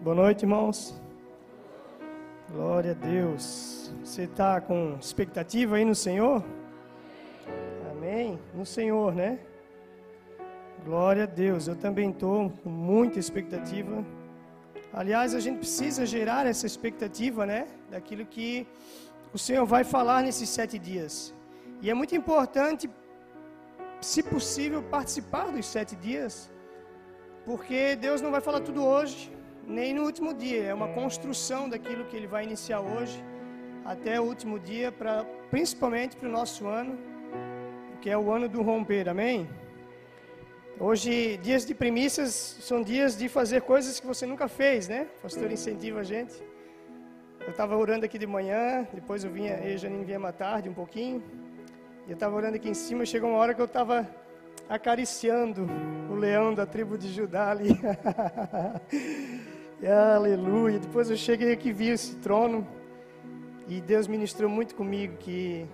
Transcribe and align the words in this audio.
Boa 0.00 0.14
noite, 0.14 0.44
irmãos. 0.44 0.94
Glória 2.52 2.92
a 2.92 2.94
Deus. 2.94 3.92
Você 4.04 4.22
está 4.22 4.60
com 4.60 4.96
expectativa 5.00 5.74
aí 5.74 5.84
no 5.84 5.94
Senhor? 5.94 6.44
Amém? 7.90 8.38
No 8.54 8.64
Senhor, 8.64 9.12
né? 9.12 9.40
Glória 10.84 11.24
a 11.24 11.26
Deus. 11.26 11.66
Eu 11.66 11.74
também 11.74 12.10
estou 12.10 12.48
com 12.62 12.70
muita 12.70 13.18
expectativa. 13.18 14.04
Aliás, 14.92 15.34
a 15.34 15.40
gente 15.40 15.58
precisa 15.58 16.06
gerar 16.06 16.46
essa 16.46 16.64
expectativa, 16.64 17.44
né? 17.44 17.66
Daquilo 17.90 18.24
que 18.24 18.68
o 19.34 19.38
Senhor 19.38 19.66
vai 19.66 19.82
falar 19.82 20.22
nesses 20.22 20.48
sete 20.48 20.78
dias. 20.78 21.34
E 21.82 21.90
é 21.90 21.94
muito 21.94 22.14
importante, 22.14 22.88
se 24.00 24.22
possível, 24.22 24.80
participar 24.80 25.50
dos 25.50 25.66
sete 25.66 25.96
dias, 25.96 26.48
porque 27.44 27.96
Deus 27.96 28.20
não 28.20 28.30
vai 28.30 28.40
falar 28.40 28.60
tudo 28.60 28.84
hoje 28.84 29.36
nem 29.68 29.92
no 29.92 30.02
último 30.02 30.32
dia. 30.32 30.64
É 30.64 30.74
uma 30.74 30.88
construção 30.88 31.68
daquilo 31.68 32.06
que 32.06 32.16
ele 32.16 32.26
vai 32.26 32.42
iniciar 32.44 32.80
hoje 32.80 33.22
até 33.84 34.20
o 34.20 34.24
último 34.24 34.58
dia, 34.58 34.90
pra, 34.90 35.24
principalmente 35.50 36.16
para 36.16 36.28
o 36.28 36.32
nosso 36.32 36.66
ano, 36.66 36.98
que 38.00 38.10
é 38.10 38.16
o 38.16 38.32
ano 38.32 38.48
do 38.48 38.62
romper. 38.62 39.08
Amém? 39.08 39.48
Hoje, 40.80 41.38
dias 41.38 41.66
de 41.66 41.74
primícias 41.74 42.58
são 42.60 42.82
dias 42.82 43.16
de 43.16 43.28
fazer 43.28 43.62
coisas 43.62 43.98
que 44.00 44.06
você 44.06 44.24
nunca 44.26 44.46
fez, 44.46 44.88
né? 44.88 45.08
O 45.18 45.22
pastor 45.22 45.50
incentiva 45.50 46.00
a 46.00 46.04
gente. 46.04 46.34
Eu 47.40 47.50
estava 47.50 47.76
orando 47.76 48.04
aqui 48.04 48.18
de 48.18 48.26
manhã, 48.26 48.86
depois 48.92 49.24
eu 49.24 49.30
vinha, 49.30 49.54
eu 49.56 49.74
e 49.74 49.78
Janine 49.78 50.04
viemos 50.04 50.28
à 50.28 50.32
tarde 50.32 50.68
um 50.68 50.74
pouquinho. 50.74 51.22
E 52.06 52.10
eu 52.10 52.14
estava 52.14 52.36
orando 52.36 52.56
aqui 52.56 52.68
em 52.68 52.74
cima, 52.74 53.04
chegou 53.04 53.30
uma 53.30 53.38
hora 53.38 53.54
que 53.54 53.60
eu 53.60 53.66
estava 53.66 54.08
acariciando 54.68 55.66
o 56.10 56.14
leão 56.14 56.54
da 56.54 56.66
tribo 56.66 56.96
de 56.96 57.12
Judá 57.12 57.50
ali. 57.50 57.70
Aleluia. 59.86 60.80
Depois 60.80 61.08
eu 61.08 61.16
cheguei 61.16 61.52
aqui 61.52 61.70
vi 61.72 61.90
esse 61.90 62.16
trono 62.16 62.66
e 63.68 63.80
Deus 63.80 64.08
ministrou 64.08 64.50
muito 64.50 64.74
comigo 64.74 65.16
que 65.18 65.68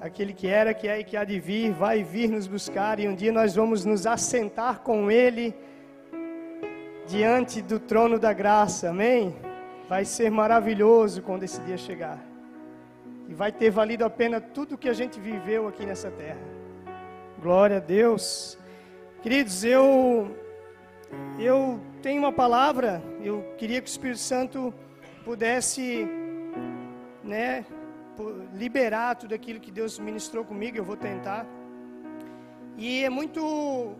aquele 0.00 0.32
que 0.32 0.48
era, 0.48 0.74
que 0.74 0.88
é 0.88 0.98
e 0.98 1.04
que 1.04 1.16
há 1.16 1.22
de 1.22 1.38
vir, 1.38 1.70
vai 1.70 2.02
vir 2.02 2.28
nos 2.28 2.48
buscar 2.48 2.98
e 2.98 3.06
um 3.06 3.14
dia 3.14 3.30
nós 3.30 3.54
vamos 3.54 3.84
nos 3.84 4.08
assentar 4.08 4.80
com 4.80 5.08
Ele 5.08 5.54
diante 7.06 7.62
do 7.62 7.78
trono 7.78 8.18
da 8.18 8.32
graça. 8.32 8.90
Amém? 8.90 9.36
Vai 9.88 10.04
ser 10.04 10.28
maravilhoso 10.28 11.22
quando 11.22 11.44
esse 11.44 11.60
dia 11.60 11.76
chegar. 11.76 12.18
E 13.28 13.34
vai 13.34 13.52
ter 13.52 13.70
valido 13.70 14.04
a 14.04 14.10
pena 14.10 14.40
tudo 14.40 14.76
que 14.76 14.88
a 14.88 14.92
gente 14.92 15.20
viveu 15.20 15.68
aqui 15.68 15.86
nessa 15.86 16.10
terra. 16.10 16.42
Glória 17.40 17.76
a 17.76 17.80
Deus. 17.80 18.58
Queridos, 19.22 19.62
eu 19.62 20.41
eu 21.38 21.80
tenho 22.02 22.20
uma 22.20 22.32
palavra, 22.32 23.02
eu 23.22 23.42
queria 23.56 23.80
que 23.80 23.88
o 23.88 23.92
Espírito 23.94 24.20
Santo 24.20 24.72
pudesse, 25.24 26.06
né, 27.22 27.64
liberar 28.54 29.16
tudo 29.16 29.34
aquilo 29.34 29.60
que 29.60 29.70
Deus 29.70 29.98
ministrou 29.98 30.44
comigo, 30.44 30.76
eu 30.76 30.84
vou 30.84 30.96
tentar. 30.96 31.46
E 32.76 33.04
é 33.04 33.10
muito 33.10 33.94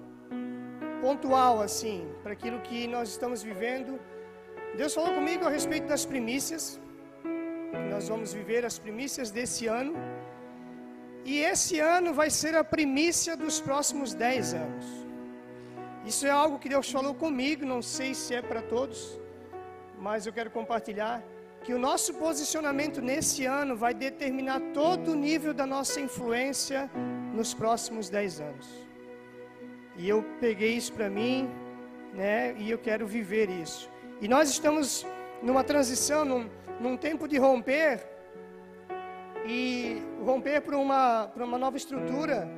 pontual, 1.00 1.60
assim, 1.60 2.06
para 2.22 2.32
aquilo 2.32 2.60
que 2.60 2.86
nós 2.86 3.08
estamos 3.08 3.42
vivendo. 3.42 3.98
Deus 4.76 4.94
falou 4.94 5.12
comigo 5.14 5.44
a 5.46 5.50
respeito 5.50 5.86
das 5.86 6.06
primícias, 6.06 6.80
nós 7.90 8.08
vamos 8.08 8.32
viver 8.32 8.64
as 8.64 8.78
primícias 8.78 9.30
desse 9.30 9.66
ano. 9.66 9.94
E 11.24 11.38
esse 11.38 11.78
ano 11.78 12.12
vai 12.12 12.30
ser 12.30 12.54
a 12.56 12.64
primícia 12.64 13.36
dos 13.36 13.60
próximos 13.60 14.12
dez 14.14 14.54
anos. 14.54 15.01
Isso 16.04 16.26
é 16.26 16.30
algo 16.30 16.58
que 16.58 16.68
Deus 16.68 16.90
falou 16.90 17.14
comigo, 17.14 17.64
não 17.64 17.80
sei 17.80 18.12
se 18.14 18.34
é 18.34 18.42
para 18.42 18.60
todos, 18.60 19.20
mas 19.98 20.26
eu 20.26 20.32
quero 20.32 20.50
compartilhar 20.50 21.22
que 21.62 21.72
o 21.72 21.78
nosso 21.78 22.14
posicionamento 22.14 23.00
nesse 23.00 23.44
ano 23.44 23.76
vai 23.76 23.94
determinar 23.94 24.60
todo 24.74 25.12
o 25.12 25.14
nível 25.14 25.54
da 25.54 25.64
nossa 25.64 26.00
influência 26.00 26.90
nos 27.32 27.54
próximos 27.54 28.08
dez 28.08 28.40
anos. 28.40 28.68
E 29.96 30.08
eu 30.08 30.24
peguei 30.40 30.74
isso 30.76 30.92
para 30.92 31.08
mim, 31.08 31.48
né? 32.12 32.54
E 32.58 32.68
eu 32.68 32.78
quero 32.78 33.06
viver 33.06 33.48
isso. 33.48 33.88
E 34.20 34.26
nós 34.26 34.50
estamos 34.50 35.06
numa 35.40 35.62
transição, 35.62 36.24
num, 36.24 36.50
num 36.80 36.96
tempo 36.96 37.28
de 37.28 37.38
romper 37.38 38.04
e 39.46 40.02
romper 40.24 40.62
para 40.62 40.76
uma, 40.76 41.30
uma 41.36 41.58
nova 41.58 41.76
estrutura 41.76 42.48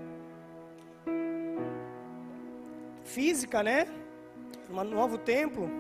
física, 3.05 3.63
né? 3.63 3.87
Um 4.71 4.83
novo 4.83 5.19
templo. 5.19 5.71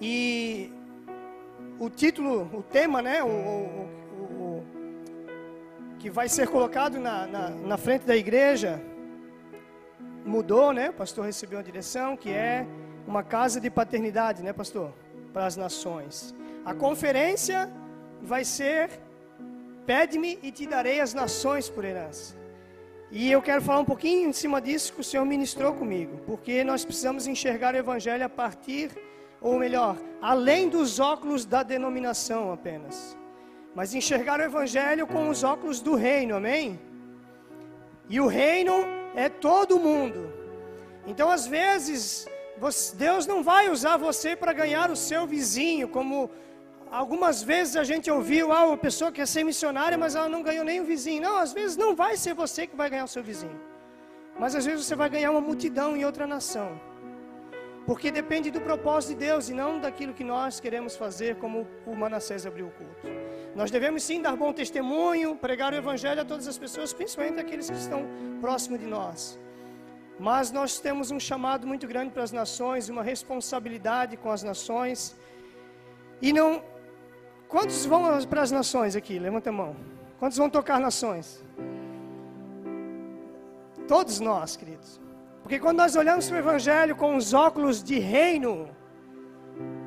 E 0.00 0.70
o 1.78 1.88
título, 1.88 2.50
o 2.52 2.62
tema, 2.62 3.00
né? 3.00 3.22
O, 3.22 3.28
o, 3.28 4.64
o 5.94 5.96
que 5.98 6.10
vai 6.10 6.28
ser 6.28 6.48
colocado 6.48 6.98
na, 6.98 7.26
na, 7.26 7.50
na, 7.50 7.76
frente 7.78 8.04
da 8.04 8.16
igreja 8.16 8.82
mudou, 10.24 10.72
né? 10.72 10.90
O 10.90 10.92
pastor 10.92 11.24
recebeu 11.24 11.58
a 11.58 11.62
direção 11.62 12.16
que 12.16 12.30
é 12.30 12.66
uma 13.06 13.22
casa 13.22 13.60
de 13.60 13.70
paternidade, 13.70 14.42
né, 14.42 14.52
pastor? 14.52 14.92
Para 15.32 15.46
as 15.46 15.56
nações. 15.56 16.34
A 16.64 16.74
conferência 16.74 17.70
vai 18.20 18.44
ser 18.44 18.90
Pede-me 19.86 20.38
e 20.42 20.52
te 20.52 20.66
darei 20.66 21.00
as 21.00 21.12
nações 21.12 21.68
por 21.68 21.84
herança. 21.84 22.36
E 23.14 23.30
eu 23.30 23.42
quero 23.42 23.60
falar 23.60 23.80
um 23.80 23.84
pouquinho 23.84 24.30
em 24.30 24.32
cima 24.32 24.58
disso 24.58 24.94
que 24.94 25.02
o 25.02 25.04
Senhor 25.04 25.26
ministrou 25.26 25.74
comigo, 25.74 26.22
porque 26.24 26.64
nós 26.64 26.82
precisamos 26.82 27.26
enxergar 27.26 27.74
o 27.74 27.76
Evangelho 27.76 28.24
a 28.24 28.28
partir, 28.28 28.90
ou 29.38 29.58
melhor, 29.58 29.98
além 30.22 30.70
dos 30.70 30.98
óculos 30.98 31.44
da 31.44 31.62
denominação 31.62 32.50
apenas, 32.50 33.14
mas 33.74 33.94
enxergar 33.94 34.40
o 34.40 34.42
Evangelho 34.42 35.06
com 35.06 35.28
os 35.28 35.44
óculos 35.44 35.78
do 35.78 35.94
reino, 35.94 36.36
amém? 36.36 36.80
E 38.08 38.18
o 38.18 38.26
reino 38.26 38.72
é 39.14 39.28
todo 39.28 39.78
mundo. 39.78 40.32
Então, 41.06 41.30
às 41.30 41.46
vezes, 41.46 42.26
Deus 42.94 43.26
não 43.26 43.42
vai 43.42 43.68
usar 43.68 43.98
você 43.98 44.34
para 44.34 44.54
ganhar 44.54 44.90
o 44.90 44.96
seu 44.96 45.26
vizinho, 45.26 45.86
como 45.86 46.30
Algumas 47.00 47.42
vezes 47.42 47.74
a 47.82 47.84
gente 47.90 48.10
ouviu, 48.10 48.52
ah, 48.52 48.64
uma 48.66 48.76
pessoa 48.76 49.10
quer 49.10 49.26
ser 49.26 49.42
missionária, 49.50 49.96
mas 49.96 50.14
ela 50.14 50.28
não 50.28 50.42
ganhou 50.42 50.62
nem 50.62 50.78
o 50.82 50.84
vizinho. 50.84 51.22
Não, 51.22 51.36
às 51.38 51.50
vezes 51.58 51.74
não 51.74 51.96
vai 51.96 52.18
ser 52.18 52.34
você 52.34 52.66
que 52.66 52.76
vai 52.76 52.90
ganhar 52.90 53.04
o 53.04 53.08
seu 53.08 53.22
vizinho. 53.28 53.58
Mas 54.38 54.54
às 54.54 54.66
vezes 54.66 54.84
você 54.84 54.94
vai 54.94 55.08
ganhar 55.08 55.30
uma 55.30 55.40
multidão 55.40 55.96
em 55.96 56.04
outra 56.04 56.26
nação. 56.26 56.68
Porque 57.86 58.10
depende 58.10 58.50
do 58.50 58.60
propósito 58.60 59.12
de 59.12 59.26
Deus 59.26 59.48
e 59.48 59.54
não 59.54 59.80
daquilo 59.80 60.12
que 60.12 60.22
nós 60.22 60.60
queremos 60.60 60.94
fazer, 60.94 61.36
como 61.36 61.66
o 61.86 61.94
Manassés 61.96 62.44
abriu 62.44 62.66
o 62.66 62.70
culto. 62.70 63.06
Nós 63.56 63.70
devemos 63.70 64.02
sim 64.02 64.20
dar 64.20 64.36
bom 64.36 64.52
testemunho, 64.52 65.34
pregar 65.34 65.72
o 65.72 65.76
Evangelho 65.76 66.20
a 66.20 66.26
todas 66.26 66.46
as 66.46 66.58
pessoas, 66.58 66.92
principalmente 66.92 67.40
aqueles 67.40 67.70
que 67.70 67.76
estão 67.76 68.02
próximos 68.42 68.78
de 68.78 68.86
nós. 68.86 69.38
Mas 70.20 70.52
nós 70.52 70.78
temos 70.78 71.10
um 71.10 71.18
chamado 71.18 71.66
muito 71.66 71.86
grande 71.86 72.10
para 72.10 72.22
as 72.22 72.32
nações, 72.32 72.90
uma 72.90 73.02
responsabilidade 73.02 74.18
com 74.18 74.30
as 74.30 74.42
nações. 74.42 75.16
E 76.20 76.34
não 76.34 76.62
Quantos 77.52 77.84
vão 77.84 78.02
para 78.30 78.40
as 78.40 78.50
nações 78.50 78.96
aqui? 78.96 79.18
Levanta 79.18 79.50
a 79.50 79.52
mão. 79.52 79.76
Quantos 80.18 80.38
vão 80.38 80.48
tocar 80.48 80.80
nações? 80.80 81.44
Todos 83.86 84.20
nós, 84.20 84.56
queridos. 84.56 84.98
Porque 85.42 85.58
quando 85.58 85.76
nós 85.76 85.94
olhamos 85.94 86.26
para 86.28 86.36
o 86.36 86.38
Evangelho 86.38 86.96
com 86.96 87.14
os 87.14 87.34
óculos 87.34 87.82
de 87.82 87.98
reino, 87.98 88.70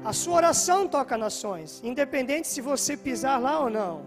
a 0.04 0.14
sua 0.14 0.36
oração 0.36 0.88
toca 0.88 1.18
nações, 1.18 1.82
independente 1.84 2.48
se 2.48 2.62
você 2.62 2.96
pisar 2.96 3.42
lá 3.42 3.60
ou 3.60 3.72
não. 3.72 4.04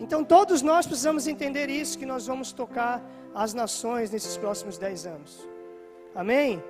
Então 0.00 0.24
todos 0.24 0.62
nós 0.62 0.86
precisamos 0.86 1.26
entender 1.26 1.68
isso, 1.68 1.98
que 1.98 2.06
nós 2.06 2.26
vamos 2.26 2.52
tocar 2.52 3.02
as 3.34 3.52
nações 3.52 4.10
nesses 4.10 4.38
próximos 4.38 4.78
dez 4.78 5.04
anos. 5.04 5.46
Amém? 6.14 6.64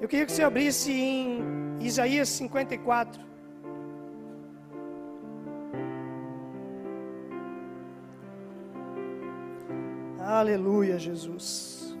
Eu 0.00 0.06
queria 0.06 0.26
que 0.26 0.30
você 0.30 0.44
abrisse 0.44 0.92
em 0.92 1.40
Isaías 1.80 2.28
54. 2.28 3.25
Aleluia, 10.36 10.98
Jesus. 10.98 11.96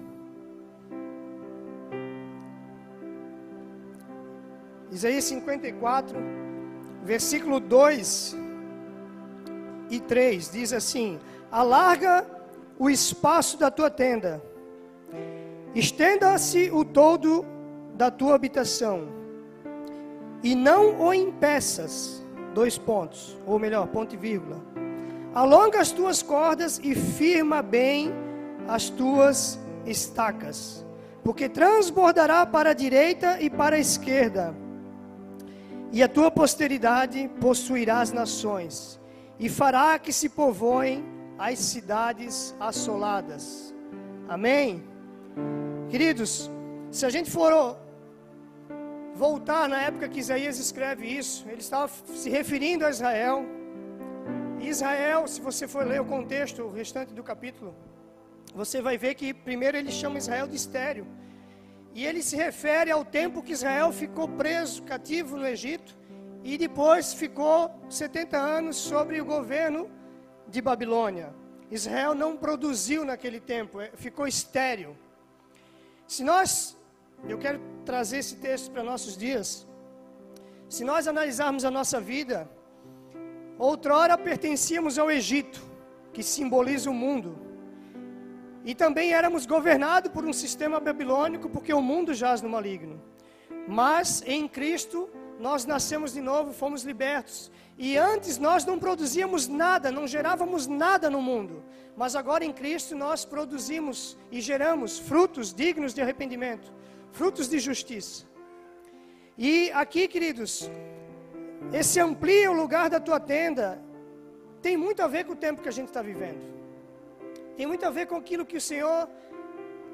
Isaías 4.90 5.24
54, 5.24 6.18
versículo 7.02 7.58
2 7.58 8.36
e 9.88 10.00
3 10.00 10.50
diz 10.50 10.74
assim: 10.74 11.18
Alarga 11.50 12.26
o 12.78 12.90
espaço 12.90 13.56
da 13.56 13.70
tua 13.70 13.88
tenda, 13.88 14.42
estenda-se 15.74 16.70
o 16.70 16.84
todo 16.84 17.42
da 17.94 18.10
tua 18.10 18.34
habitação, 18.34 19.08
e 20.42 20.54
não 20.54 21.00
o 21.00 21.14
impeças. 21.14 22.22
Dois 22.52 22.76
pontos, 22.76 23.36
ou 23.46 23.58
melhor, 23.58 23.86
ponto 23.86 24.14
e 24.14 24.16
vírgula 24.16 24.76
Alonga 25.34 25.80
as 25.82 25.92
tuas 25.92 26.22
cordas 26.22 26.80
e 26.82 26.94
firma 26.94 27.60
bem 27.60 28.10
as 28.68 28.88
tuas 28.88 29.58
estacas, 29.84 30.84
porque 31.22 31.48
transbordará 31.48 32.44
para 32.46 32.70
a 32.70 32.74
direita 32.74 33.40
e 33.40 33.48
para 33.48 33.76
a 33.76 33.78
esquerda, 33.78 34.54
e 35.92 36.02
a 36.02 36.08
tua 36.08 36.30
posteridade 36.30 37.30
possuirá 37.40 38.00
as 38.00 38.12
nações, 38.12 39.00
e 39.38 39.48
fará 39.48 39.98
que 39.98 40.12
se 40.12 40.28
povoem 40.28 41.04
as 41.38 41.58
cidades 41.58 42.54
assoladas. 42.58 43.74
Amém? 44.28 44.82
Queridos, 45.88 46.50
se 46.90 47.04
a 47.06 47.10
gente 47.10 47.30
for 47.30 47.76
voltar 49.14 49.68
na 49.68 49.80
época 49.82 50.08
que 50.08 50.18
Isaías 50.18 50.58
escreve 50.58 51.06
isso, 51.06 51.46
ele 51.48 51.60
estava 51.60 51.90
se 52.14 52.28
referindo 52.28 52.84
a 52.84 52.90
Israel. 52.90 53.44
Israel, 54.60 55.28
se 55.28 55.40
você 55.40 55.68
for 55.68 55.86
ler 55.86 56.00
o 56.00 56.04
contexto, 56.04 56.62
o 56.62 56.72
restante 56.72 57.14
do 57.14 57.22
capítulo, 57.22 57.74
você 58.56 58.80
vai 58.80 58.96
ver 58.96 59.14
que 59.14 59.34
primeiro 59.34 59.76
ele 59.76 59.92
chama 59.92 60.16
Israel 60.16 60.48
de 60.48 60.56
estéreo. 60.56 61.06
E 61.94 62.06
ele 62.06 62.22
se 62.22 62.36
refere 62.36 62.90
ao 62.90 63.04
tempo 63.04 63.42
que 63.42 63.52
Israel 63.52 63.92
ficou 63.92 64.26
preso, 64.26 64.82
cativo 64.82 65.36
no 65.36 65.46
Egito, 65.46 65.94
e 66.42 66.56
depois 66.56 67.12
ficou 67.12 67.70
70 67.90 68.38
anos 68.38 68.76
sobre 68.76 69.20
o 69.20 69.26
governo 69.26 69.90
de 70.48 70.62
Babilônia. 70.62 71.34
Israel 71.70 72.14
não 72.14 72.34
produziu 72.34 73.04
naquele 73.04 73.40
tempo, 73.40 73.78
é, 73.78 73.90
ficou 73.94 74.26
estéreo. 74.26 74.96
Se 76.06 76.24
nós, 76.24 76.76
eu 77.28 77.36
quero 77.36 77.60
trazer 77.84 78.18
esse 78.18 78.36
texto 78.36 78.70
para 78.70 78.82
nossos 78.82 79.18
dias, 79.18 79.66
se 80.66 80.82
nós 80.82 81.06
analisarmos 81.06 81.64
a 81.64 81.70
nossa 81.70 82.00
vida, 82.00 82.48
outrora 83.58 84.16
pertencíamos 84.16 84.98
ao 84.98 85.10
Egito, 85.10 85.60
que 86.14 86.22
simboliza 86.22 86.88
o 86.88 86.94
mundo. 86.94 87.45
E 88.66 88.74
também 88.74 89.14
éramos 89.14 89.46
governados 89.46 90.10
por 90.10 90.24
um 90.24 90.32
sistema 90.32 90.80
babilônico, 90.80 91.48
porque 91.48 91.72
o 91.72 91.80
mundo 91.80 92.12
jaz 92.12 92.42
no 92.42 92.48
maligno. 92.48 93.00
Mas 93.68 94.24
em 94.26 94.48
Cristo 94.48 95.08
nós 95.38 95.64
nascemos 95.64 96.12
de 96.12 96.20
novo, 96.20 96.52
fomos 96.52 96.82
libertos. 96.82 97.48
E 97.78 97.96
antes 97.96 98.38
nós 98.38 98.64
não 98.64 98.76
produzíamos 98.76 99.46
nada, 99.46 99.92
não 99.92 100.04
gerávamos 100.04 100.66
nada 100.66 101.08
no 101.08 101.22
mundo. 101.22 101.62
Mas 101.96 102.16
agora 102.16 102.44
em 102.44 102.52
Cristo 102.52 102.96
nós 102.96 103.24
produzimos 103.24 104.18
e 104.32 104.40
geramos 104.40 104.98
frutos 104.98 105.54
dignos 105.54 105.94
de 105.94 106.02
arrependimento, 106.02 106.72
frutos 107.12 107.48
de 107.48 107.60
justiça. 107.60 108.24
E 109.38 109.70
aqui, 109.70 110.08
queridos, 110.08 110.68
esse 111.72 112.00
amplia 112.00 112.50
o 112.50 112.54
lugar 112.54 112.90
da 112.90 112.98
tua 112.98 113.20
tenda 113.20 113.80
tem 114.60 114.76
muito 114.76 115.02
a 115.02 115.06
ver 115.06 115.24
com 115.24 115.34
o 115.34 115.36
tempo 115.36 115.62
que 115.62 115.68
a 115.68 115.72
gente 115.72 115.86
está 115.86 116.02
vivendo 116.02 116.56
tem 117.56 117.66
muito 117.66 117.84
a 117.86 117.90
ver 117.90 118.06
com 118.06 118.16
aquilo 118.16 118.44
que 118.44 118.56
o 118.56 118.60
Senhor 118.60 119.08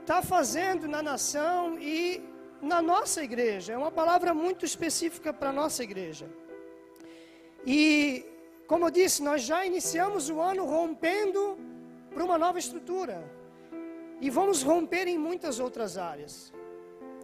está 0.00 0.20
fazendo 0.20 0.88
na 0.88 1.02
nação 1.02 1.78
e 1.78 2.22
na 2.60 2.82
nossa 2.82 3.22
igreja. 3.22 3.72
É 3.72 3.78
uma 3.78 3.90
palavra 3.90 4.34
muito 4.34 4.64
específica 4.64 5.32
para 5.32 5.50
a 5.50 5.52
nossa 5.52 5.82
igreja. 5.82 6.28
E, 7.64 8.24
como 8.66 8.86
eu 8.86 8.90
disse, 8.90 9.22
nós 9.22 9.42
já 9.42 9.64
iniciamos 9.64 10.28
o 10.28 10.40
ano 10.40 10.64
rompendo 10.64 11.56
para 12.12 12.24
uma 12.24 12.36
nova 12.36 12.58
estrutura. 12.58 13.24
E 14.20 14.28
vamos 14.28 14.62
romper 14.62 15.06
em 15.06 15.18
muitas 15.18 15.60
outras 15.60 15.96
áreas. 15.96 16.52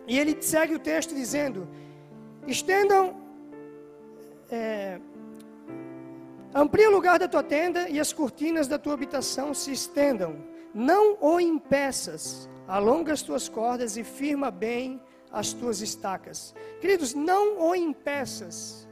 E 0.06 0.18
ele 0.18 0.40
segue 0.40 0.74
o 0.74 0.78
texto 0.78 1.14
dizendo: 1.14 1.68
estendam. 2.46 3.20
É, 4.50 4.98
Amplie 6.54 6.86
o 6.86 6.90
lugar 6.90 7.18
da 7.18 7.28
tua 7.28 7.42
tenda 7.42 7.88
e 7.90 8.00
as 8.00 8.12
cortinas 8.12 8.66
da 8.66 8.78
tua 8.78 8.94
habitação 8.94 9.52
se 9.52 9.70
estendam. 9.70 10.36
Não 10.72 11.18
o 11.20 11.38
impeças. 11.38 12.48
Alonga 12.66 13.12
as 13.12 13.22
tuas 13.22 13.48
cordas 13.48 13.96
e 13.96 14.04
firma 14.04 14.50
bem 14.50 15.00
as 15.30 15.52
tuas 15.52 15.80
estacas. 15.82 16.54
Queridos, 16.80 17.12
não 17.12 17.60
o 17.60 17.74
impeças. 17.74 18.88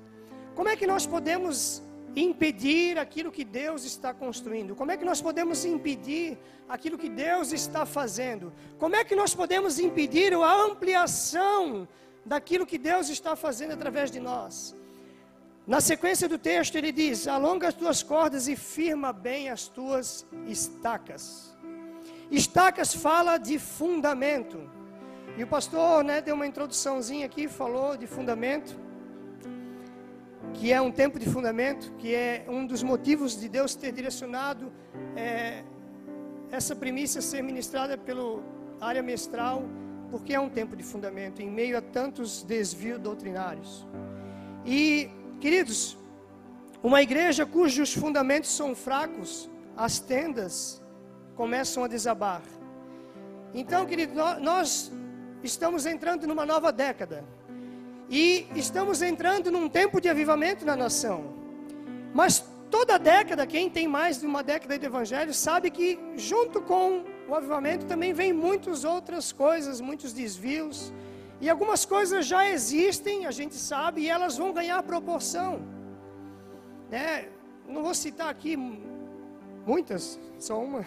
Como 0.54 0.68
é 0.68 0.76
que 0.76 0.86
nós 0.86 1.06
podemos 1.06 1.82
impedir 2.14 2.98
aquilo 2.98 3.32
que 3.32 3.44
Deus 3.44 3.84
está 3.84 4.12
construindo? 4.12 4.74
Como 4.74 4.90
é 4.90 4.96
que 4.96 5.04
nós 5.04 5.22
podemos 5.22 5.64
impedir 5.64 6.38
aquilo 6.68 6.98
que 6.98 7.08
Deus 7.08 7.52
está 7.52 7.86
fazendo? 7.86 8.52
Como 8.78 8.96
é 8.96 9.04
que 9.04 9.16
nós 9.16 9.34
podemos 9.34 9.78
impedir 9.78 10.34
a 10.34 10.62
ampliação 10.62 11.88
daquilo 12.24 12.66
que 12.66 12.76
Deus 12.78 13.08
está 13.08 13.34
fazendo 13.34 13.72
através 13.72 14.10
de 14.10 14.20
nós? 14.20 14.74
Na 15.66 15.80
sequência 15.80 16.28
do 16.28 16.38
texto, 16.38 16.76
ele 16.76 16.92
diz: 16.92 17.26
Alonga 17.26 17.66
as 17.68 17.74
tuas 17.74 18.02
cordas 18.02 18.46
e 18.46 18.54
firma 18.54 19.12
bem 19.12 19.48
as 19.48 19.66
tuas 19.66 20.24
estacas. 20.46 21.56
Estacas 22.30 22.94
fala 22.94 23.36
de 23.36 23.58
fundamento. 23.58 24.70
E 25.36 25.42
o 25.42 25.46
pastor 25.46 26.04
né, 26.04 26.20
deu 26.20 26.34
uma 26.36 26.46
introduçãozinha 26.46 27.26
aqui, 27.26 27.48
falou 27.48 27.96
de 27.96 28.06
fundamento, 28.06 28.78
que 30.54 30.72
é 30.72 30.80
um 30.80 30.90
tempo 30.90 31.18
de 31.18 31.28
fundamento, 31.28 31.92
que 31.98 32.14
é 32.14 32.44
um 32.48 32.64
dos 32.64 32.82
motivos 32.82 33.38
de 33.38 33.48
Deus 33.48 33.74
ter 33.74 33.92
direcionado 33.92 34.72
é, 35.16 35.62
essa 36.50 36.74
primícia 36.76 37.20
ser 37.20 37.42
ministrada 37.42 37.98
pela 37.98 38.40
área 38.80 39.02
mestral, 39.02 39.64
porque 40.10 40.32
é 40.32 40.40
um 40.40 40.48
tempo 40.48 40.76
de 40.76 40.84
fundamento, 40.84 41.42
em 41.42 41.50
meio 41.50 41.76
a 41.76 41.82
tantos 41.82 42.42
desvios 42.42 42.98
doutrinários. 42.98 43.86
E 44.64 45.10
Queridos, 45.40 45.98
uma 46.82 47.02
igreja 47.02 47.44
cujos 47.44 47.92
fundamentos 47.92 48.50
são 48.50 48.74
fracos, 48.74 49.50
as 49.76 49.98
tendas 49.98 50.82
começam 51.34 51.84
a 51.84 51.88
desabar. 51.88 52.42
Então, 53.52 53.84
querido, 53.84 54.14
nós 54.40 54.90
estamos 55.42 55.84
entrando 55.84 56.26
numa 56.26 56.46
nova 56.46 56.72
década. 56.72 57.24
E 58.08 58.46
estamos 58.54 59.02
entrando 59.02 59.50
num 59.50 59.68
tempo 59.68 60.00
de 60.00 60.08
avivamento 60.08 60.64
na 60.64 60.76
nação. 60.76 61.34
Mas 62.14 62.44
toda 62.70 62.98
década, 62.98 63.46
quem 63.46 63.68
tem 63.68 63.86
mais 63.86 64.20
de 64.20 64.26
uma 64.26 64.42
década 64.42 64.78
de 64.78 64.86
evangelho, 64.86 65.34
sabe 65.34 65.70
que 65.70 65.98
junto 66.16 66.62
com 66.62 67.04
o 67.28 67.34
avivamento 67.34 67.84
também 67.86 68.12
vem 68.12 68.32
muitas 68.32 68.84
outras 68.84 69.32
coisas, 69.32 69.80
muitos 69.80 70.12
desvios, 70.12 70.92
e 71.40 71.50
algumas 71.50 71.84
coisas 71.84 72.26
já 72.26 72.48
existem, 72.48 73.26
a 73.26 73.30
gente 73.30 73.54
sabe, 73.54 74.02
e 74.02 74.08
elas 74.08 74.36
vão 74.38 74.52
ganhar 74.52 74.82
proporção. 74.82 75.60
Né? 76.90 77.28
Não 77.68 77.82
vou 77.82 77.94
citar 77.94 78.28
aqui 78.28 78.56
muitas, 79.66 80.18
só 80.38 80.62
uma. 80.62 80.84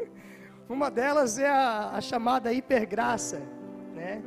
uma 0.68 0.90
delas 0.90 1.38
é 1.38 1.48
a, 1.48 1.90
a 1.94 2.00
chamada 2.00 2.52
hipergraça, 2.52 3.40
né? 3.94 4.22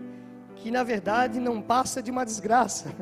que 0.55 0.71
na 0.71 0.83
verdade 0.83 1.39
não 1.39 1.61
passa 1.61 2.01
de 2.01 2.11
uma 2.11 2.23
desgraça. 2.23 2.93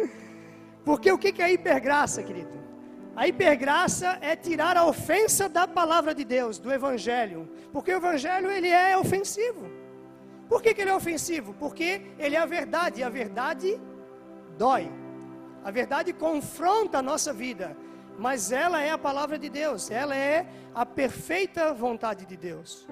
Porque 0.84 1.10
o 1.10 1.18
que 1.18 1.40
é 1.40 1.52
hipergraça, 1.52 2.22
querido? 2.22 2.60
A 3.14 3.28
hipergraça 3.28 4.18
é 4.20 4.34
tirar 4.34 4.76
a 4.76 4.86
ofensa 4.86 5.48
da 5.48 5.68
palavra 5.68 6.14
de 6.14 6.24
Deus, 6.24 6.58
do 6.58 6.72
Evangelho. 6.72 7.48
Porque 7.72 7.92
o 7.92 7.96
Evangelho 7.96 8.50
ele 8.50 8.68
é 8.68 8.96
ofensivo. 8.96 9.81
Por 10.52 10.60
que, 10.60 10.74
que 10.74 10.82
ele 10.82 10.90
é 10.90 10.94
ofensivo? 10.94 11.54
Porque 11.54 12.02
ele 12.18 12.36
é 12.36 12.38
a 12.38 12.44
verdade, 12.44 13.00
e 13.00 13.02
a 13.02 13.08
verdade 13.08 13.80
dói. 14.58 14.92
A 15.64 15.70
verdade 15.70 16.12
confronta 16.12 16.98
a 16.98 17.02
nossa 17.02 17.32
vida, 17.32 17.74
mas 18.18 18.52
ela 18.52 18.82
é 18.82 18.90
a 18.90 18.98
palavra 18.98 19.38
de 19.38 19.48
Deus, 19.48 19.90
ela 19.90 20.14
é 20.14 20.46
a 20.74 20.84
perfeita 20.84 21.72
vontade 21.72 22.26
de 22.26 22.36
Deus. 22.36 22.86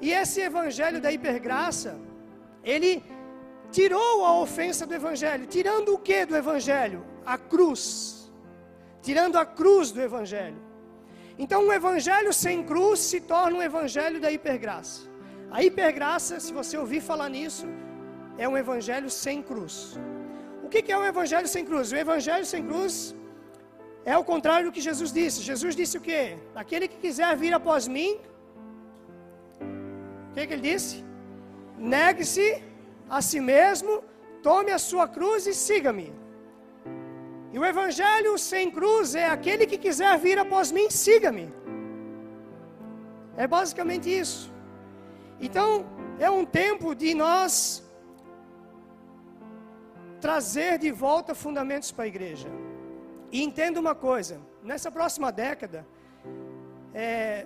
E 0.00 0.12
esse 0.12 0.42
evangelho 0.42 1.00
da 1.00 1.10
hipergraça, 1.10 1.98
ele 2.62 3.02
tirou 3.72 4.24
a 4.24 4.38
ofensa 4.38 4.86
do 4.86 4.94
evangelho, 4.94 5.44
tirando 5.46 5.94
o 5.94 5.98
que 5.98 6.24
do 6.24 6.36
evangelho? 6.36 7.04
A 7.26 7.36
cruz. 7.36 8.30
Tirando 9.02 9.38
a 9.38 9.44
cruz 9.44 9.90
do 9.90 10.00
evangelho. 10.00 10.62
Então, 11.36 11.66
um 11.66 11.72
evangelho 11.72 12.32
sem 12.32 12.62
cruz 12.62 13.00
se 13.00 13.20
torna 13.20 13.58
um 13.58 13.62
evangelho 13.62 14.20
da 14.20 14.30
hipergraça. 14.30 15.10
A 15.56 15.62
hipergraça, 15.66 16.40
se 16.44 16.52
você 16.58 16.74
ouvir 16.82 17.00
falar 17.10 17.28
nisso, 17.36 17.66
é 18.42 18.46
um 18.52 18.56
evangelho 18.64 19.10
sem 19.24 19.38
cruz. 19.48 19.74
O 20.64 20.68
que 20.72 20.90
é 20.90 20.98
um 20.98 21.08
evangelho 21.12 21.48
sem 21.54 21.64
cruz? 21.70 21.92
O 21.92 21.98
evangelho 22.04 22.46
sem 22.52 22.62
cruz 22.68 22.94
é 24.12 24.16
o 24.16 24.24
contrário 24.24 24.66
do 24.66 24.72
que 24.76 24.82
Jesus 24.88 25.10
disse. 25.12 25.48
Jesus 25.50 25.74
disse 25.80 25.96
o 25.98 26.04
quê? 26.08 26.20
Aquele 26.62 26.88
que 26.92 26.98
quiser 27.04 27.30
vir 27.42 27.52
após 27.60 27.86
mim, 27.96 28.12
o 30.28 30.34
que, 30.34 30.46
que 30.46 30.54
ele 30.54 30.66
disse? 30.70 31.04
Negue-se 31.96 32.46
a 33.16 33.20
si 33.20 33.40
mesmo, 33.40 34.02
tome 34.42 34.70
a 34.78 34.78
sua 34.78 35.06
cruz 35.06 35.46
e 35.46 35.54
siga-me. 35.66 36.08
E 37.52 37.58
o 37.58 37.64
evangelho 37.72 38.32
sem 38.38 38.70
cruz 38.70 39.14
é 39.14 39.28
aquele 39.28 39.66
que 39.66 39.76
quiser 39.76 40.14
vir 40.18 40.38
após 40.38 40.72
mim, 40.72 40.88
siga-me. 40.88 41.46
É 43.36 43.46
basicamente 43.46 44.08
isso. 44.22 44.51
Então, 45.46 45.84
é 46.20 46.30
um 46.30 46.44
tempo 46.44 46.94
de 46.94 47.12
nós 47.14 47.82
trazer 50.20 50.78
de 50.78 50.90
volta 50.92 51.34
fundamentos 51.34 51.90
para 51.90 52.04
a 52.04 52.12
igreja. 52.14 52.48
E 53.32 53.42
entenda 53.42 53.80
uma 53.80 53.94
coisa: 54.08 54.34
nessa 54.62 54.90
próxima 54.98 55.32
década, 55.32 55.84
é, 56.94 57.44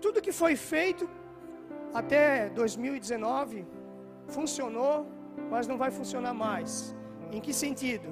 tudo 0.00 0.24
que 0.26 0.32
foi 0.32 0.56
feito 0.56 1.08
até 1.94 2.48
2019 2.50 3.64
funcionou, 4.26 5.06
mas 5.52 5.68
não 5.70 5.78
vai 5.78 5.92
funcionar 5.92 6.34
mais. 6.34 6.72
Em 7.30 7.40
que 7.40 7.54
sentido? 7.54 8.08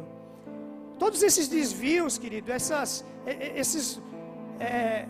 Todos 0.96 1.22
esses 1.28 1.48
desvios, 1.48 2.18
querido, 2.18 2.52
essas, 2.52 3.04
esses 3.62 4.00
é, 4.60 5.08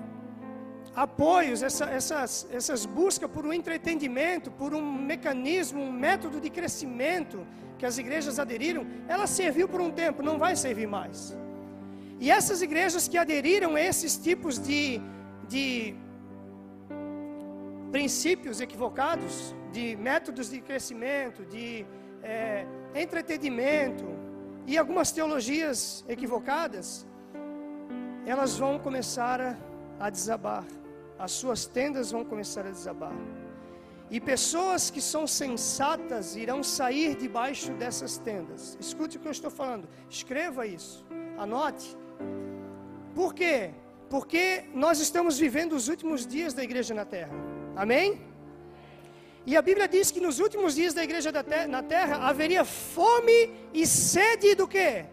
apoios, 1.05 1.62
essa, 1.62 1.85
essas, 1.99 2.31
essas 2.59 2.85
buscas 2.85 3.31
por 3.31 3.47
um 3.47 3.52
entretenimento, 3.52 4.50
por 4.50 4.75
um 4.75 4.85
mecanismo, 5.12 5.81
um 5.81 5.93
método 5.93 6.40
de 6.40 6.50
crescimento 6.50 7.47
que 7.78 7.87
as 7.87 7.99
igrejas 7.99 8.40
aderiram, 8.45 8.85
ela 9.07 9.26
serviu 9.28 9.69
por 9.69 9.81
um 9.81 9.93
tempo, 9.93 10.25
não 10.28 10.37
vai 10.45 10.57
servir 10.57 10.88
mais. 10.88 11.37
E 12.19 12.33
essas 12.33 12.62
igrejas 12.62 13.07
que 13.07 13.17
aderiram 13.17 13.76
a 13.76 13.81
esses 13.81 14.17
tipos 14.17 14.59
de, 14.59 15.00
de 15.49 15.95
princípios 17.93 18.61
equivocados, 18.61 19.55
de 19.71 19.95
métodos 19.97 20.50
de 20.50 20.61
crescimento, 20.61 21.45
de 21.45 21.87
é, 22.25 22.67
entretenimento 23.05 24.05
e 24.67 24.76
algumas 24.76 25.12
teologias 25.12 26.05
equivocadas, 26.09 27.07
elas 28.26 28.59
vão 28.59 28.81
começar 28.81 29.40
a, 29.40 29.57
a 30.00 30.11
desabar. 30.11 30.64
As 31.18 31.32
suas 31.32 31.66
tendas 31.66 32.10
vão 32.10 32.25
começar 32.25 32.66
a 32.66 32.70
desabar. 32.70 33.12
E 34.10 34.18
pessoas 34.20 34.90
que 34.90 35.02
são 35.02 35.26
sensatas 35.26 36.37
irão 36.37 36.62
sair 36.62 37.14
debaixo 37.14 37.72
dessas 37.72 38.16
tendas. 38.18 38.76
Escute 38.80 39.16
o 39.16 39.20
que 39.20 39.28
eu 39.28 39.32
estou 39.32 39.50
falando. 39.50 39.88
Escreva 40.08 40.66
isso. 40.66 41.04
Anote. 41.37 41.96
Por 43.14 43.34
quê? 43.34 43.70
Porque 44.08 44.64
nós 44.72 45.00
estamos 45.00 45.38
vivendo 45.38 45.75
os 45.75 45.88
últimos 45.88 46.26
dias 46.26 46.54
da 46.54 46.62
igreja 46.62 46.94
na 46.94 47.04
terra. 47.04 47.34
Amém? 47.76 48.22
E 49.44 49.56
a 49.56 49.62
Bíblia 49.62 49.88
diz 49.88 50.10
que 50.10 50.20
nos 50.20 50.38
últimos 50.38 50.75
dias 50.75 50.94
da 50.94 51.02
igreja 51.02 51.30
na 51.68 51.82
terra 51.82 52.28
haveria 52.28 52.64
fome 52.64 53.50
e 53.72 53.87
sede 53.87 54.54
do 54.54 54.66
que? 54.66 55.04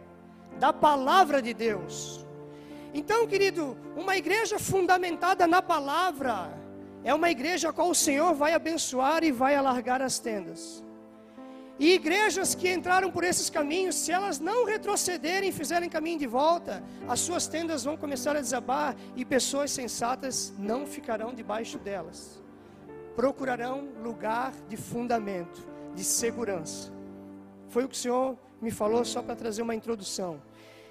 Da 0.60 0.72
palavra 0.72 1.42
de 1.42 1.54
Deus. 1.54 2.26
Então, 2.98 3.28
querido, 3.28 3.78
uma 3.94 4.16
igreja 4.16 4.58
fundamentada 4.58 5.46
na 5.46 5.62
palavra 5.62 6.58
é 7.04 7.14
uma 7.14 7.30
igreja 7.30 7.68
a 7.68 7.74
qual 7.74 7.90
o 7.90 7.94
Senhor 7.94 8.34
vai 8.34 8.54
abençoar 8.54 9.22
e 9.22 9.34
vai 9.34 9.54
alargar 9.54 10.02
as 10.02 10.18
tendas. 10.18 10.82
E 11.78 11.92
igrejas 11.94 12.56
que 12.56 12.72
entraram 12.72 13.12
por 13.12 13.26
esses 13.26 13.50
caminhos, 13.50 13.96
se 13.96 14.14
elas 14.14 14.40
não 14.40 14.64
retrocederem 14.66 15.50
e 15.50 15.52
fizerem 15.52 15.90
caminho 15.90 16.20
de 16.20 16.26
volta, 16.26 16.82
as 17.06 17.20
suas 17.20 17.48
tendas 17.48 17.84
vão 17.84 17.98
começar 17.98 18.38
a 18.38 18.40
desabar 18.40 18.96
e 19.14 19.26
pessoas 19.26 19.72
sensatas 19.72 20.54
não 20.58 20.88
ficarão 20.88 21.34
debaixo 21.34 21.78
delas. 21.78 22.42
Procurarão 23.14 23.90
lugar 24.02 24.54
de 24.70 24.78
fundamento, 24.78 25.68
de 25.94 26.04
segurança. 26.06 26.94
Foi 27.68 27.84
o 27.84 27.90
que 27.90 27.96
o 27.96 28.00
Senhor 28.00 28.38
me 28.62 28.72
falou 28.72 29.04
só 29.04 29.22
para 29.22 29.36
trazer 29.36 29.64
uma 29.64 29.76
introdução. 29.76 30.42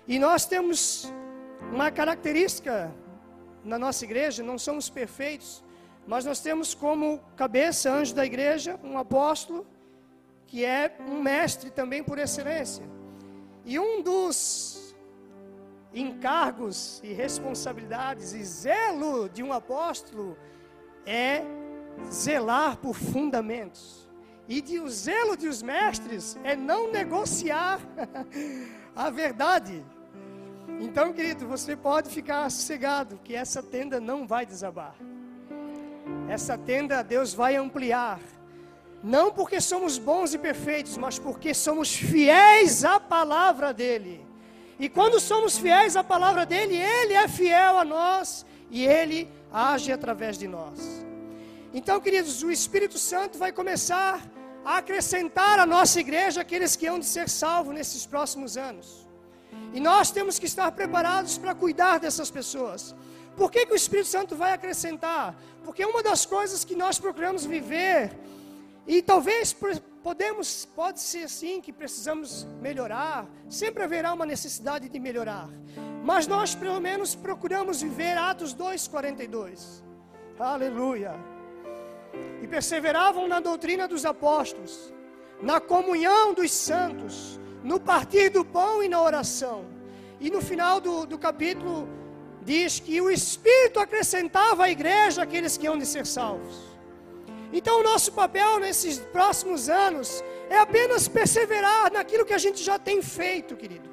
E 0.07 0.19
nós 0.19 0.45
temos 0.45 1.11
uma 1.73 1.91
característica 1.91 2.95
na 3.65 3.79
nossa 3.79 4.05
igreja, 4.05 4.43
não 4.43 4.59
somos 4.59 4.91
perfeitos, 4.91 5.65
mas 6.07 6.25
nós 6.25 6.41
temos 6.41 6.75
como 6.75 7.21
cabeça, 7.37 7.91
anjo 7.91 8.15
da 8.15 8.25
igreja, 8.25 8.79
um 8.85 8.99
apóstolo 8.99 9.67
que 10.47 10.65
é 10.65 10.97
um 11.01 11.23
mestre 11.23 11.71
também 11.71 12.03
por 12.03 12.19
excelência. 12.19 12.85
E 13.65 13.79
um 13.79 14.03
dos 14.03 14.95
encargos 15.93 17.01
e 17.03 17.13
responsabilidades 17.13 18.33
e 18.35 18.45
zelo 18.45 19.29
de 19.29 19.43
um 19.43 19.53
apóstolo 19.53 20.37
é 21.07 21.43
zelar 22.11 22.77
por 22.77 22.95
fundamentos. 22.95 24.09
E 24.47 24.61
de, 24.61 24.79
o 24.79 24.89
zelo 24.91 25.37
dos 25.37 25.63
mestres 25.63 26.39
é 26.45 26.55
não 26.55 26.91
negociar 26.91 27.81
a 28.95 29.09
verdade. 29.09 29.85
Então, 30.81 31.13
querido, 31.13 31.47
você 31.47 31.77
pode 31.77 32.11
ficar 32.11 32.51
sossegado 32.51 33.21
que 33.25 33.35
essa 33.35 33.63
tenda 33.63 34.01
não 34.01 34.27
vai 34.27 34.45
desabar. 34.45 34.95
Essa 36.29 36.57
tenda 36.59 37.03
Deus 37.03 37.33
vai 37.33 37.57
ampliar 37.57 38.21
não 39.05 39.31
porque 39.31 39.61
somos 39.61 39.99
bons 39.99 40.33
e 40.33 40.39
perfeitos, 40.39 40.97
mas 40.97 41.19
porque 41.19 41.53
somos 41.53 41.95
fiéis 41.95 42.87
à 42.87 42.99
palavra 42.99 43.71
dEle. 43.71 44.27
E 44.81 44.89
quando 44.89 45.21
somos 45.21 45.59
fiéis 45.59 45.95
à 45.95 46.03
palavra 46.03 46.47
dEle, 46.47 46.75
Ele 46.75 47.13
é 47.13 47.29
fiel 47.29 47.79
a 47.79 47.85
nós 47.85 48.47
e 48.71 48.87
Ele 48.87 49.31
age 49.53 49.93
através 49.93 50.39
de 50.39 50.49
nós. 50.49 51.05
Então, 51.75 52.01
queridos, 52.01 52.43
o 52.43 52.51
Espírito 52.51 52.97
Santo 52.97 53.37
vai 53.37 53.53
começar 53.53 54.23
a 54.65 54.79
acrescentar 54.79 55.59
à 55.59 55.67
nossa 55.67 56.01
igreja 56.01 56.41
aqueles 56.41 56.75
que 56.75 56.87
hão 56.87 56.99
de 56.99 57.05
ser 57.05 57.29
salvos 57.29 57.75
nesses 57.75 58.07
próximos 58.07 58.57
anos. 58.57 59.04
E 59.73 59.81
nós 59.81 60.11
temos 60.11 60.39
que 60.39 60.47
estar 60.47 60.71
preparados 60.73 61.37
para 61.37 61.55
cuidar 61.55 61.99
dessas 61.99 62.31
pessoas. 62.31 62.95
Por 63.37 63.51
que, 63.51 63.67
que 63.67 63.73
o 63.73 63.77
Espírito 63.77 64.09
Santo 64.09 64.37
vai 64.37 64.53
acrescentar? 64.53 65.35
Porque 65.65 65.85
uma 65.85 66.03
das 66.03 66.25
coisas 66.25 66.65
que 66.65 66.77
nós 66.77 66.99
procuramos 66.99 67.45
viver 67.45 68.17
e 68.87 69.03
talvez 69.03 69.57
podemos, 70.03 70.67
pode 70.77 71.01
ser 71.01 71.29
sim 71.29 71.61
que 71.61 71.73
precisamos 71.73 72.47
melhorar, 72.61 73.27
sempre 73.49 73.83
haverá 73.83 74.13
uma 74.13 74.27
necessidade 74.27 74.89
de 74.89 75.01
melhorar. 75.01 75.49
Mas 76.05 76.27
nós 76.27 76.55
pelo 76.55 76.79
menos 76.81 77.15
procuramos 77.15 77.81
viver 77.81 78.17
Atos 78.19 78.55
2:42. 78.55 79.83
Aleluia. 80.39 81.15
E 82.43 82.47
perseveravam 82.47 83.27
na 83.27 83.41
doutrina 83.41 83.89
dos 83.89 84.05
apóstolos, 84.05 84.93
na 85.41 85.61
comunhão 85.61 86.35
dos 86.35 86.53
santos, 86.53 87.41
no 87.65 87.81
partir 87.81 88.29
do 88.29 88.45
pão 88.45 88.83
e 88.83 88.89
na 88.89 89.01
oração. 89.01 89.65
E 90.21 90.31
no 90.31 90.41
final 90.41 90.81
do, 90.81 91.07
do 91.07 91.19
capítulo 91.19 91.89
diz 92.43 92.79
que 92.79 93.01
o 93.01 93.11
Espírito 93.11 93.81
acrescentava 93.81 94.65
à 94.65 94.71
igreja 94.71 95.23
aqueles 95.23 95.57
que 95.57 95.65
iam 95.65 95.79
de 95.79 95.87
ser 95.87 96.07
salvos. 96.07 96.57
Então, 97.53 97.81
o 97.81 97.83
nosso 97.83 98.13
papel 98.13 98.59
nesses 98.61 98.99
próximos 98.99 99.69
anos 99.71 100.23
é 100.51 100.59
apenas 100.59 101.09
perseverar 101.09 101.91
naquilo 101.91 102.25
que 102.25 102.35
a 102.35 102.39
gente 102.47 102.63
já 102.63 102.79
tem 102.79 103.01
feito, 103.01 103.57
querido. 103.57 103.89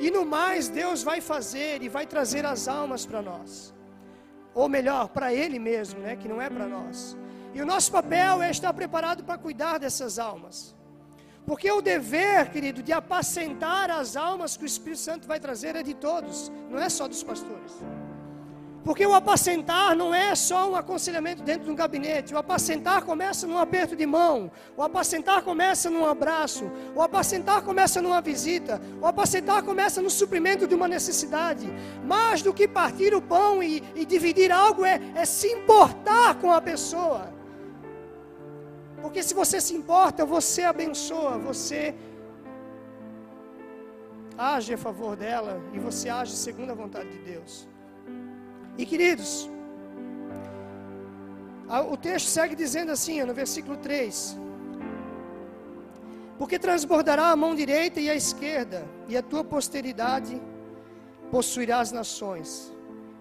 E 0.00 0.10
no 0.10 0.24
mais, 0.24 0.68
Deus 0.68 1.02
vai 1.02 1.20
fazer 1.20 1.82
e 1.82 1.88
vai 1.88 2.06
trazer 2.06 2.44
as 2.44 2.66
almas 2.66 3.06
para 3.06 3.22
nós. 3.22 3.72
Ou 4.54 4.68
melhor, 4.68 5.08
para 5.08 5.32
Ele 5.32 5.58
mesmo, 5.58 6.00
né? 6.00 6.16
Que 6.16 6.26
não 6.26 6.42
é 6.42 6.50
para 6.50 6.66
nós. 6.66 7.16
E 7.52 7.62
o 7.62 7.66
nosso 7.66 7.92
papel 7.92 8.42
é 8.42 8.50
estar 8.50 8.72
preparado 8.72 9.22
para 9.22 9.38
cuidar 9.38 9.78
dessas 9.78 10.18
almas. 10.18 10.74
Porque 11.46 11.70
o 11.70 11.82
dever, 11.82 12.50
querido, 12.50 12.82
de 12.82 12.92
apacentar 12.92 13.90
as 13.90 14.16
almas 14.16 14.56
que 14.56 14.64
o 14.64 14.66
Espírito 14.66 15.00
Santo 15.00 15.28
vai 15.28 15.38
trazer 15.38 15.76
é 15.76 15.82
de 15.82 15.94
todos, 15.94 16.50
não 16.70 16.78
é 16.78 16.88
só 16.88 17.06
dos 17.06 17.22
pastores. 17.22 17.72
Porque 18.84 19.06
o 19.06 19.14
apacentar 19.14 19.96
não 19.96 20.14
é 20.14 20.34
só 20.34 20.70
um 20.70 20.76
aconselhamento 20.76 21.42
dentro 21.42 21.64
de 21.64 21.70
um 21.70 21.74
gabinete. 21.74 22.34
O 22.34 22.38
apacentar 22.38 23.02
começa 23.02 23.46
num 23.46 23.56
aperto 23.56 23.96
de 23.96 24.04
mão. 24.04 24.50
O 24.76 24.82
apacentar 24.82 25.42
começa 25.42 25.88
num 25.88 26.04
abraço. 26.04 26.70
O 26.94 27.00
apacentar 27.00 27.62
começa 27.62 28.02
numa 28.02 28.20
visita. 28.20 28.78
O 29.00 29.06
apacentar 29.06 29.62
começa 29.62 30.02
no 30.02 30.10
suprimento 30.10 30.66
de 30.66 30.74
uma 30.74 30.86
necessidade. 30.86 31.66
Mais 32.04 32.42
do 32.42 32.52
que 32.52 32.68
partir 32.68 33.14
o 33.14 33.22
pão 33.22 33.62
e, 33.62 33.82
e 33.96 34.04
dividir 34.04 34.52
algo, 34.52 34.84
é, 34.84 35.00
é 35.14 35.24
se 35.24 35.46
importar 35.46 36.34
com 36.34 36.52
a 36.52 36.60
pessoa. 36.60 37.32
Porque 39.04 39.22
se 39.22 39.34
você 39.40 39.58
se 39.60 39.74
importa, 39.80 40.24
você 40.24 40.62
abençoa, 40.62 41.32
você 41.48 41.94
age 44.52 44.70
a 44.72 44.78
favor 44.78 45.14
dela 45.14 45.54
e 45.74 45.78
você 45.78 46.08
age 46.08 46.32
segundo 46.44 46.70
a 46.70 46.74
vontade 46.82 47.10
de 47.10 47.18
Deus. 47.32 47.52
E 48.78 48.86
queridos, 48.86 49.32
o 51.92 51.96
texto 51.98 52.28
segue 52.28 52.54
dizendo 52.64 52.92
assim, 52.92 53.22
no 53.22 53.34
versículo 53.34 53.76
3: 53.76 54.38
Porque 56.38 56.58
transbordará 56.58 57.26
a 57.28 57.36
mão 57.36 57.54
direita 57.54 58.00
e 58.00 58.08
a 58.08 58.14
esquerda, 58.14 58.86
e 59.06 59.18
a 59.18 59.22
tua 59.22 59.44
posteridade 59.44 60.40
possuirá 61.30 61.80
as 61.80 61.92
nações, 61.92 62.72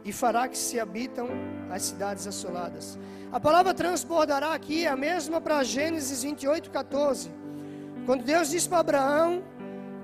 e 0.05 0.13
fará 0.13 0.47
que 0.47 0.57
se 0.57 0.79
habitam 0.79 1.27
as 1.69 1.81
cidades 1.89 2.25
assoladas. 2.25 2.97
A 3.33 3.39
palavra 3.39 3.73
transbordará 3.73 4.53
aqui 4.53 4.85
é 4.85 4.89
a 4.89 4.95
mesma 4.95 5.41
para 5.41 5.63
Gênesis 5.63 6.21
28, 6.21 6.69
14, 6.69 7.31
quando 8.05 8.23
Deus 8.23 8.51
diz 8.51 8.67
para 8.67 8.77
Abraão 8.77 9.43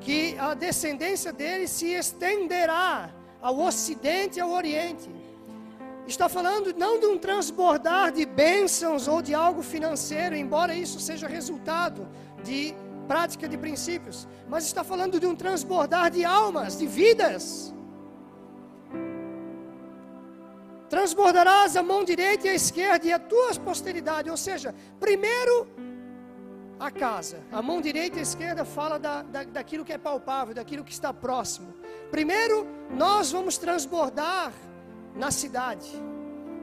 que 0.02 0.36
a 0.40 0.56
descendência 0.56 1.32
dele 1.32 1.68
se 1.68 1.90
estenderá 1.94 3.12
ao 3.40 3.60
ocidente 3.60 4.40
e 4.40 4.42
ao 4.42 4.50
oriente. 4.50 5.08
Está 6.08 6.28
falando 6.28 6.74
não 6.76 7.00
de 7.00 7.06
um 7.06 7.20
transbordar 7.20 8.12
de 8.12 8.26
bênçãos 8.26 9.08
ou 9.08 9.22
de 9.22 9.36
algo 9.36 9.62
financeiro, 9.62 10.36
embora 10.36 10.74
isso 10.74 11.00
seja 11.00 11.28
resultado 11.28 12.08
de 12.44 12.74
prática 13.08 13.48
de 13.48 13.60
princípios, 13.60 14.28
mas 14.48 14.66
está 14.66 14.84
falando 14.84 15.20
de 15.20 15.28
um 15.28 15.36
transbordar 15.36 16.10
de 16.10 16.26
almas, 16.26 16.80
de 16.80 16.88
vidas. 16.88 17.76
Transbordarás 20.90 21.76
a 21.78 21.84
mão 21.84 22.04
direita 22.04 22.48
e 22.48 22.50
a 22.50 22.56
esquerda 22.56 23.06
e 23.06 23.14
a 23.14 23.20
tua 23.20 23.54
posteridade, 23.56 24.30
ou 24.30 24.38
seja, 24.38 24.74
primeiro 25.00 25.68
a 26.80 26.90
casa. 26.90 27.42
A 27.52 27.62
mão 27.62 27.80
direita 27.82 28.18
e 28.18 28.20
a 28.20 28.24
esquerda 28.24 28.64
fala 28.66 28.98
da, 28.98 29.22
da, 29.22 29.44
daquilo 29.44 29.86
que 29.86 29.94
é 29.94 29.98
palpável, 29.98 30.56
daquilo 30.56 30.84
que 30.84 30.92
está 30.92 31.14
próximo. 31.14 31.74
Primeiro, 32.10 32.66
nós 32.90 33.32
vamos 33.32 33.58
transbordar 33.58 34.52
na 35.16 35.30
cidade, 35.30 35.90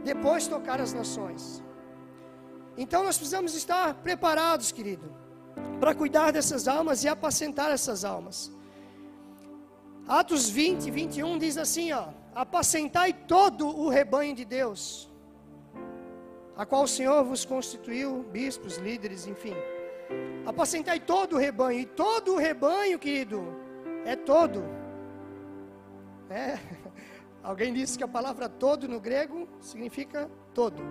depois 0.02 0.48
tocar 0.48 0.80
as 0.80 0.92
nações. 0.92 1.62
Então 2.76 3.04
nós 3.04 3.16
precisamos 3.16 3.54
estar 3.54 3.94
preparados, 3.94 4.72
querido, 4.72 5.14
para 5.78 5.94
cuidar 5.94 6.32
dessas 6.32 6.66
almas 6.66 7.04
e 7.04 7.08
apacentar 7.08 7.70
essas 7.70 8.04
almas. 8.04 8.50
Atos 10.08 10.48
20, 10.48 10.90
21 10.90 11.38
diz 11.38 11.56
assim: 11.56 11.92
ó, 11.92 12.08
apacentai 12.36 13.14
todo 13.14 13.66
o 13.66 13.88
rebanho 13.88 14.34
de 14.34 14.44
Deus, 14.44 15.10
a 16.54 16.66
qual 16.66 16.82
o 16.82 16.88
Senhor 16.88 17.24
vos 17.24 17.46
constituiu, 17.46 18.24
bispos, 18.24 18.76
líderes, 18.76 19.26
enfim. 19.26 19.54
Apacentai 20.44 21.00
todo 21.00 21.36
o 21.36 21.38
rebanho, 21.38 21.80
e 21.80 21.86
todo 21.86 22.34
o 22.34 22.36
rebanho, 22.36 22.98
querido, 22.98 23.42
é 24.04 24.14
todo. 24.14 24.62
É. 26.28 26.58
Alguém 27.42 27.72
disse 27.72 27.96
que 27.96 28.04
a 28.04 28.08
palavra 28.08 28.50
todo 28.50 28.86
no 28.86 29.00
grego 29.00 29.48
significa 29.58 30.30
todo. 30.52 30.82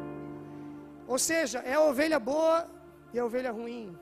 Ou 1.07 1.19
seja, 1.19 1.59
é 1.59 1.75
a 1.75 1.81
ovelha 1.81 2.19
boa 2.19 2.67
e 3.13 3.19
a 3.19 3.25
ovelha 3.25 3.51
ruim. 3.51 3.95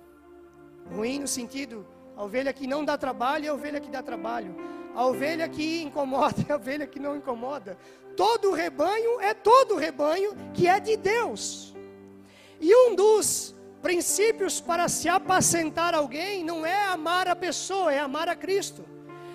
Ruim 0.96 1.20
no 1.20 1.28
sentido, 1.28 1.86
a 2.16 2.24
ovelha 2.24 2.54
que 2.54 2.66
não 2.66 2.86
dá 2.86 2.98
trabalho 2.98 3.46
e 3.46 3.48
a 3.50 3.54
ovelha 3.54 3.82
que 3.82 3.90
dá 3.90 4.02
trabalho. 4.02 4.56
A 4.96 5.06
ovelha 5.06 5.50
que 5.50 5.82
incomoda 5.82 6.46
a 6.50 6.56
ovelha 6.56 6.86
que 6.86 7.00
não 7.00 7.16
incomoda. 7.16 7.78
Todo 8.16 8.52
rebanho 8.52 9.20
é 9.20 9.34
todo 9.34 9.76
rebanho 9.76 10.36
que 10.54 10.68
é 10.68 10.80
de 10.80 10.96
Deus. 10.96 11.74
E 12.60 12.74
um 12.76 12.96
dos 12.96 13.56
princípios 13.82 14.62
para 14.62 14.88
se 14.88 15.10
apacentar 15.10 15.94
alguém 15.94 16.44
não 16.44 16.66
é 16.66 16.86
amar 16.86 17.28
a 17.28 17.36
pessoa, 17.36 17.94
é 17.94 18.00
amar 18.00 18.30
a 18.30 18.36
Cristo. 18.36 18.86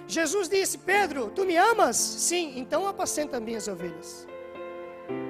Jesus 0.06 0.48
disse: 0.48 0.78
Pedro, 0.78 1.30
tu 1.34 1.44
me 1.44 1.56
amas? 1.56 1.96
Sim, 1.96 2.54
então 2.56 2.88
apacenta 2.88 3.38
minhas 3.38 3.68
ovelhas. 3.68 4.26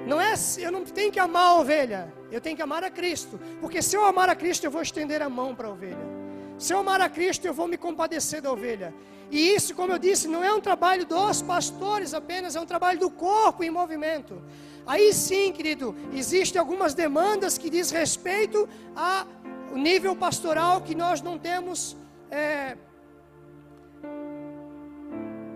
Não 0.07 0.19
é, 0.19 0.33
eu 0.57 0.71
não 0.71 0.83
tenho 0.83 1.11
que 1.11 1.19
amar 1.19 1.51
a 1.51 1.55
ovelha, 1.55 2.13
eu 2.31 2.41
tenho 2.41 2.55
que 2.55 2.61
amar 2.61 2.83
a 2.83 2.89
Cristo, 2.89 3.39
porque 3.61 3.81
se 3.81 3.95
eu 3.95 4.05
amar 4.05 4.29
a 4.29 4.35
Cristo, 4.35 4.63
eu 4.65 4.71
vou 4.71 4.81
estender 4.81 5.21
a 5.21 5.29
mão 5.29 5.53
para 5.53 5.67
a 5.67 5.71
ovelha. 5.71 6.18
Se 6.59 6.73
eu 6.73 6.79
amar 6.79 6.99
a 6.99 7.09
Cristo, 7.09 7.45
eu 7.45 7.53
vou 7.53 7.69
me 7.69 7.77
compadecer 7.77 8.41
da 8.41 8.51
ovelha. 8.51 8.93
E 9.31 9.55
isso, 9.55 9.73
como 9.73 9.93
eu 9.93 9.97
disse, 9.97 10.27
não 10.27 10.43
é 10.43 10.53
um 10.53 10.59
trabalho 10.59 11.05
dos 11.05 11.41
pastores 11.41 12.13
apenas, 12.13 12.55
é 12.55 12.59
um 12.59 12.65
trabalho 12.65 12.99
do 12.99 13.09
corpo 13.09 13.63
em 13.63 13.69
movimento. 13.69 14.41
Aí 14.85 15.13
sim, 15.13 15.53
querido, 15.53 15.95
existem 16.11 16.59
algumas 16.59 16.93
demandas 16.93 17.57
que 17.57 17.69
diz 17.69 17.91
respeito 17.91 18.67
ao 18.93 19.77
nível 19.77 20.15
pastoral 20.15 20.81
que 20.81 20.93
nós 20.93 21.21
não 21.21 21.37
temos 21.37 21.95
é, 22.29 22.75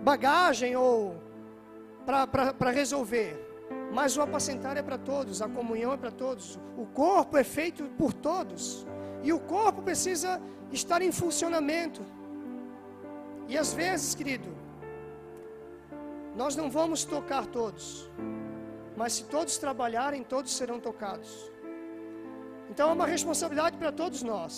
bagagem 0.02 0.74
ou 0.74 1.16
para 2.06 2.70
resolver. 2.70 3.44
Mas 3.92 4.16
o 4.16 4.22
apacentar 4.22 4.76
é 4.78 4.82
para 4.82 4.96
todos, 4.96 5.42
a 5.42 5.48
comunhão 5.48 5.92
é 5.92 5.96
para 5.96 6.10
todos, 6.10 6.58
o 6.78 6.86
corpo 6.86 7.36
é 7.36 7.44
feito 7.44 7.84
por 7.98 8.12
todos, 8.12 8.86
e 9.26 9.32
o 9.32 9.40
corpo 9.54 9.80
precisa 9.88 10.30
estar 10.80 11.00
em 11.08 11.12
funcionamento. 11.22 12.02
E 13.48 13.56
às 13.62 13.72
vezes, 13.72 14.14
querido, 14.18 14.50
nós 16.40 16.54
não 16.60 16.68
vamos 16.78 17.04
tocar 17.14 17.44
todos, 17.46 17.86
mas 19.00 19.14
se 19.16 19.24
todos 19.34 19.56
trabalharem, 19.64 20.22
todos 20.34 20.54
serão 20.60 20.78
tocados. 20.88 21.30
Então 22.70 22.90
é 22.90 22.92
uma 22.92 23.06
responsabilidade 23.06 23.76
para 23.82 23.92
todos 24.02 24.22
nós. 24.22 24.54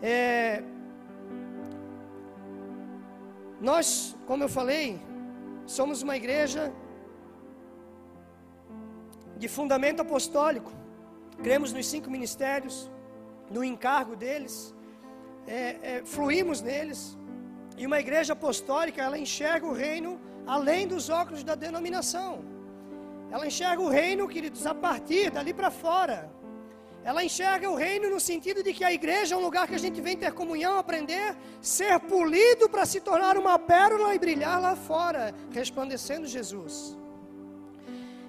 É, 0.00 0.62
nós, 3.60 4.16
como 4.26 4.44
eu 4.44 4.48
falei, 4.48 4.86
somos 5.66 6.02
uma 6.02 6.16
igreja 6.16 6.72
de 9.36 9.48
fundamento 9.48 10.00
apostólico. 10.00 10.72
Cremos 11.42 11.72
nos 11.72 11.86
cinco 11.86 12.10
ministérios, 12.10 12.90
no 13.50 13.62
encargo 13.64 14.14
deles, 14.16 14.74
é, 15.46 15.76
é, 15.82 16.02
fluímos 16.04 16.60
neles. 16.60 17.16
E 17.76 17.86
uma 17.86 18.00
igreja 18.00 18.32
apostólica, 18.32 19.02
ela 19.02 19.18
enxerga 19.18 19.66
o 19.66 19.72
reino 19.72 20.20
além 20.46 20.86
dos 20.86 21.08
óculos 21.08 21.44
da 21.44 21.54
denominação. 21.54 22.44
Ela 23.30 23.46
enxerga 23.46 23.80
o 23.82 23.88
reino, 23.88 24.26
queridos, 24.26 24.66
a 24.66 24.74
partir 24.74 25.30
dali 25.30 25.52
para 25.52 25.70
fora. 25.70 26.30
Ela 27.04 27.22
enxerga 27.24 27.70
o 27.70 27.76
reino 27.76 28.10
no 28.10 28.20
sentido 28.20 28.62
de 28.62 28.72
que 28.72 28.84
a 28.84 28.92
igreja 28.92 29.34
é 29.34 29.38
um 29.38 29.40
lugar 29.40 29.66
que 29.68 29.74
a 29.74 29.78
gente 29.78 30.00
vem 30.00 30.16
ter 30.16 30.32
comunhão, 30.32 30.78
aprender, 30.78 31.36
ser 31.60 31.98
polido 32.00 32.68
para 32.68 32.84
se 32.84 33.00
tornar 33.00 33.36
uma 33.38 33.58
pérola 33.58 34.14
e 34.14 34.18
brilhar 34.18 34.60
lá 34.60 34.74
fora, 34.74 35.34
resplandecendo 35.50 36.26
Jesus. 36.26 36.96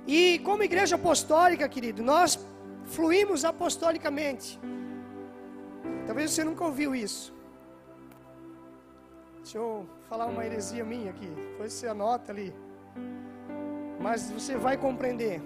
E 0.08 0.40
como 0.40 0.64
igreja 0.64 0.96
apostólica, 0.96 1.68
querido, 1.68 2.04
nós 2.04 2.40
fluímos 2.86 3.44
apostolicamente. 3.44 4.60
Talvez 6.10 6.32
você 6.32 6.44
nunca 6.44 6.64
ouviu 6.64 6.96
isso. 6.96 7.32
Deixa 9.42 9.60
eu 9.60 9.88
falar 10.10 10.26
uma 10.26 10.44
heresia 10.44 10.84
minha 10.84 11.12
aqui. 11.12 11.28
Depois 11.28 11.72
você 11.72 11.88
anota 11.88 12.32
ali. 12.32 12.52
Mas 14.06 14.32
você 14.32 14.56
vai 14.58 14.76
compreender. 14.76 15.40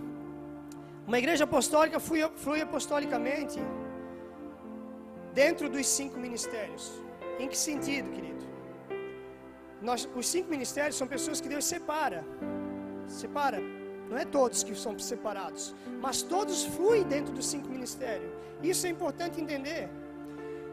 Uma 1.06 1.18
igreja 1.20 1.44
apostólica 1.44 2.00
flui, 2.00 2.62
apostolicamente 2.62 3.60
dentro 5.34 5.68
dos 5.70 5.86
cinco 5.86 6.18
ministérios. 6.18 6.86
Em 7.42 7.50
que 7.50 7.58
sentido, 7.58 8.10
querido? 8.10 8.46
Nós, 9.82 10.08
os 10.16 10.26
cinco 10.26 10.50
ministérios 10.50 10.96
são 10.96 11.08
pessoas 11.16 11.42
que 11.42 11.50
Deus 11.50 11.66
separa. 11.66 12.24
Separa. 13.06 13.60
Não 14.10 14.18
é 14.18 14.24
todos 14.24 14.64
que 14.64 14.74
são 14.76 14.98
separados, 14.98 15.76
mas 16.02 16.22
todos 16.22 16.64
fluem 16.64 17.04
dentro 17.04 17.34
dos 17.34 17.48
cinco 17.48 17.68
ministérios. 17.68 18.32
Isso 18.62 18.88
é 18.88 18.92
importante 18.92 19.42
entender. 19.42 19.90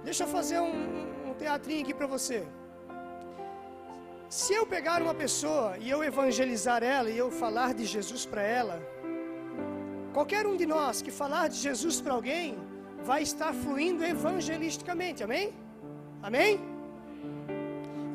Deixa 0.04 0.24
eu 0.24 0.28
fazer 0.28 0.60
um, 0.60 1.30
um 1.30 1.34
teatrinho 1.34 1.82
aqui 1.82 1.94
para 1.94 2.06
você. 2.06 2.46
Se 4.28 4.52
eu 4.54 4.64
pegar 4.66 5.02
uma 5.02 5.14
pessoa 5.14 5.76
e 5.78 5.90
eu 5.90 6.02
evangelizar 6.04 6.82
ela 6.82 7.10
e 7.10 7.18
eu 7.18 7.30
falar 7.30 7.74
de 7.74 7.84
Jesus 7.84 8.24
para 8.24 8.42
ela, 8.42 8.80
Qualquer 10.16 10.44
um 10.50 10.56
de 10.60 10.66
nós 10.66 11.00
que 11.04 11.12
falar 11.22 11.46
de 11.48 11.58
Jesus 11.66 12.00
para 12.04 12.14
alguém 12.14 12.58
vai 13.10 13.22
estar 13.22 13.52
fluindo 13.62 14.02
evangelisticamente, 14.04 15.22
amém? 15.26 15.54
Amém? 16.28 16.60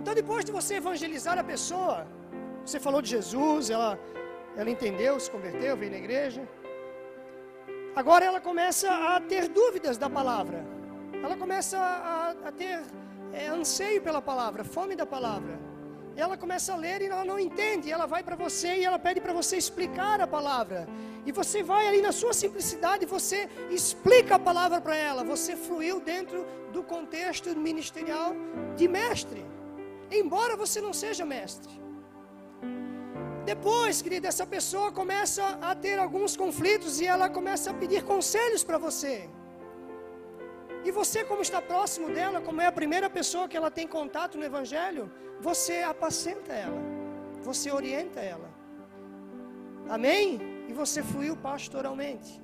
Então, 0.02 0.14
depois 0.14 0.44
de 0.44 0.52
você 0.52 0.76
evangelizar 0.76 1.38
a 1.40 1.44
pessoa, 1.44 2.06
você 2.66 2.80
falou 2.80 3.02
de 3.02 3.10
Jesus, 3.10 3.70
ela, 3.70 3.98
ela 4.58 4.70
entendeu, 4.70 5.20
se 5.20 5.32
converteu, 5.32 5.78
veio 5.78 5.92
na 5.92 5.98
igreja. 5.98 6.42
Agora 7.96 8.26
ela 8.26 8.42
começa 8.42 8.90
a 9.12 9.22
ter 9.22 9.48
dúvidas 9.48 9.98
da 9.98 10.10
palavra, 10.10 10.60
ela 11.24 11.36
começa 11.36 11.78
a, 11.78 12.32
a 12.48 12.52
ter 12.52 12.82
é, 13.34 13.48
anseio 13.48 14.02
pela 14.02 14.22
palavra, 14.22 14.64
fome 14.64 14.96
da 14.96 15.06
palavra 15.06 15.60
ela 16.16 16.38
começa 16.38 16.74
a 16.74 16.78
ler 16.78 17.02
e 17.02 17.06
ela 17.06 17.26
não 17.26 17.38
entende, 17.38 17.92
ela 17.92 18.06
vai 18.06 18.24
para 18.24 18.36
você 18.36 18.78
e 18.78 18.86
ela 18.86 18.98
pede 18.98 19.20
para 19.20 19.34
você 19.34 19.58
explicar 19.58 20.22
a 20.22 20.28
palavra. 20.28 20.88
E 21.26 21.32
você 21.32 21.62
vai 21.62 21.88
ali 21.88 22.02
na 22.02 22.12
sua 22.12 22.34
simplicidade, 22.34 23.06
você 23.06 23.50
explica 23.70 24.36
a 24.36 24.40
palavra 24.40 24.80
para 24.80 24.96
ela. 24.96 25.24
Você 25.24 25.56
fluiu 25.56 26.00
dentro 26.00 26.46
do 26.72 26.84
contexto 26.84 27.50
ministerial 27.58 28.34
de 28.78 28.88
mestre, 28.88 29.46
embora 30.10 30.56
você 30.56 30.80
não 30.80 30.94
seja 30.94 31.26
mestre. 31.26 31.74
Depois, 33.46 34.02
querida, 34.02 34.28
essa 34.28 34.46
pessoa 34.46 34.92
começa 34.92 35.60
a 35.62 35.76
ter 35.76 36.00
alguns 36.00 36.36
conflitos 36.36 37.02
e 37.02 37.06
ela 37.06 37.30
começa 37.30 37.72
a 37.72 37.74
pedir 37.74 38.04
conselhos 38.04 38.64
para 38.64 38.78
você. 38.78 39.30
E 40.86 40.92
você, 40.92 41.24
como 41.24 41.42
está 41.42 41.60
próximo 41.60 42.12
dela, 42.12 42.40
como 42.40 42.62
é 42.62 42.68
a 42.68 42.72
primeira 42.72 43.10
pessoa 43.10 43.48
que 43.48 43.58
ela 43.58 43.72
tem 43.72 43.88
contato 43.88 44.38
no 44.38 44.46
Evangelho, 44.46 45.12
você 45.42 45.82
apacenta 45.82 46.54
ela, 46.54 46.80
você 47.42 47.72
orienta 47.72 48.20
ela. 48.20 48.48
Amém? 49.90 50.40
E 50.70 50.74
você 50.74 51.02
fluiu 51.02 51.36
pastoralmente. 51.36 52.40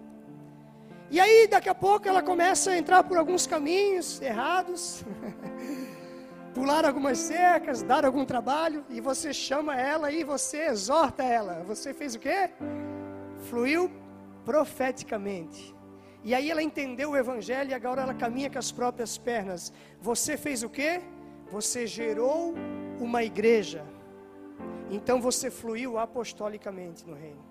E 1.12 1.20
aí, 1.20 1.46
daqui 1.48 1.70
a 1.70 1.76
pouco, 1.76 2.08
ela 2.08 2.24
começa 2.24 2.72
a 2.72 2.78
entrar 2.78 3.04
por 3.04 3.16
alguns 3.16 3.46
caminhos 3.46 4.20
errados, 4.20 5.06
pular 6.56 6.84
algumas 6.84 7.20
cercas, 7.20 7.84
dar 7.84 8.06
algum 8.06 8.26
trabalho, 8.26 8.84
e 8.90 9.00
você 9.00 9.32
chama 9.32 9.80
ela 9.80 10.12
e 10.12 10.24
você 10.24 10.66
exorta 10.66 11.22
ela. 11.24 11.64
Você 11.66 11.94
fez 11.94 12.16
o 12.16 12.20
quê? 12.20 12.50
Fluiu 13.50 13.92
profeticamente. 14.44 15.76
E 16.24 16.36
aí 16.36 16.52
ela 16.52 16.62
entendeu 16.62 17.12
o 17.12 17.18
evangelho 17.18 17.72
e 17.72 17.74
agora 17.74 18.02
ela 18.04 18.14
caminha 18.14 18.50
com 18.50 18.60
as 18.60 18.72
próprias 18.72 19.18
pernas. 19.18 19.74
Você 20.00 20.38
fez 20.38 20.62
o 20.64 20.70
quê? 20.70 21.02
Você 21.52 21.88
gerou 21.88 22.54
uma 23.00 23.24
igreja. 23.24 23.84
Então 24.90 25.20
você 25.20 25.50
fluiu 25.50 25.98
apostolicamente 25.98 27.08
no 27.08 27.16
reino. 27.16 27.44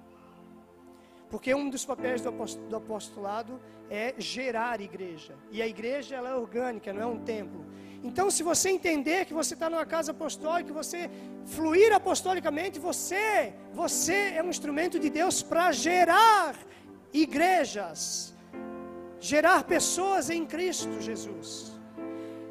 Porque 1.31 1.55
um 1.55 1.69
dos 1.71 1.85
papéis 1.85 2.21
do 2.23 2.77
apostolado 2.77 3.61
é 3.89 4.15
gerar 4.19 4.81
igreja. 4.81 5.35
E 5.51 5.63
a 5.63 5.67
igreja 5.67 6.17
ela 6.17 6.31
é 6.31 6.35
orgânica, 6.35 6.93
não 6.93 7.03
é 7.03 7.07
um 7.07 7.19
templo. 7.19 7.65
Então, 8.03 8.31
se 8.31 8.43
você 8.43 8.71
entender 8.71 9.27
que 9.27 9.35
você 9.35 9.55
está 9.55 9.69
numa 9.69 9.85
casa 9.85 10.13
apostólica, 10.13 10.73
você 10.73 11.11
fluir 11.45 11.93
apostolicamente, 11.93 12.79
você, 12.79 13.53
você 13.73 14.35
é 14.37 14.43
um 14.43 14.49
instrumento 14.49 14.99
de 14.99 15.11
Deus 15.11 15.43
para 15.43 15.71
gerar 15.71 16.57
igrejas, 17.13 18.35
gerar 19.21 19.65
pessoas 19.65 20.31
em 20.31 20.47
Cristo 20.47 21.01
Jesus. 21.01 21.79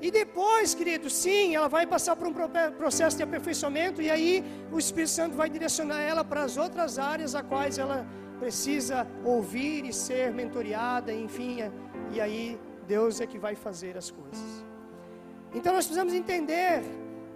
E 0.01 0.09
depois, 0.09 0.73
querido, 0.73 1.09
sim, 1.09 1.55
ela 1.55 1.67
vai 1.67 1.85
passar 1.85 2.15
por 2.15 2.27
um 2.27 2.33
processo 2.77 3.17
de 3.17 3.23
aperfeiçoamento 3.23 4.01
e 4.01 4.09
aí 4.09 4.45
o 4.71 4.79
Espírito 4.79 5.11
Santo 5.11 5.35
vai 5.35 5.49
direcionar 5.49 5.99
ela 5.99 6.23
para 6.23 6.43
as 6.43 6.55
outras 6.55 6.97
áreas 6.97 7.35
a 7.35 7.43
quais 7.43 7.77
ela 7.77 8.07
precisa 8.39 9.05
ouvir 9.25 9.85
e 9.85 9.91
ser 9.91 10.31
mentoreada, 10.31 11.11
enfim, 11.11 11.57
e 12.13 12.21
aí 12.21 12.57
Deus 12.87 13.19
é 13.19 13.27
que 13.27 13.37
vai 13.37 13.55
fazer 13.55 13.97
as 13.97 14.09
coisas. 14.09 14.65
Então 15.53 15.73
nós 15.73 15.85
precisamos 15.85 16.13
entender 16.13 16.81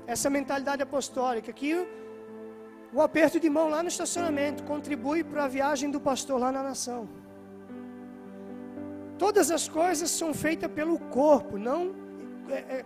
essa 0.08 0.30
mentalidade 0.30 0.82
apostólica 0.82 1.52
que 1.52 1.86
o 2.94 3.02
aperto 3.02 3.40
de 3.40 3.50
mão 3.50 3.68
lá 3.70 3.82
no 3.82 3.90
estacionamento 3.90 4.64
contribui 4.64 5.24
para 5.24 5.44
a 5.46 5.48
viagem 5.48 5.92
do 5.92 6.00
pastor 6.00 6.40
lá 6.40 6.52
na 6.52 6.64
nação. 6.64 7.10
Todas 9.18 9.52
as 9.52 9.68
coisas 9.68 10.10
são 10.10 10.34
feitas 10.34 10.72
pelo 10.72 11.00
corpo, 11.00 11.58
não 11.58 11.96
é, 12.50 12.56
é, 12.78 12.86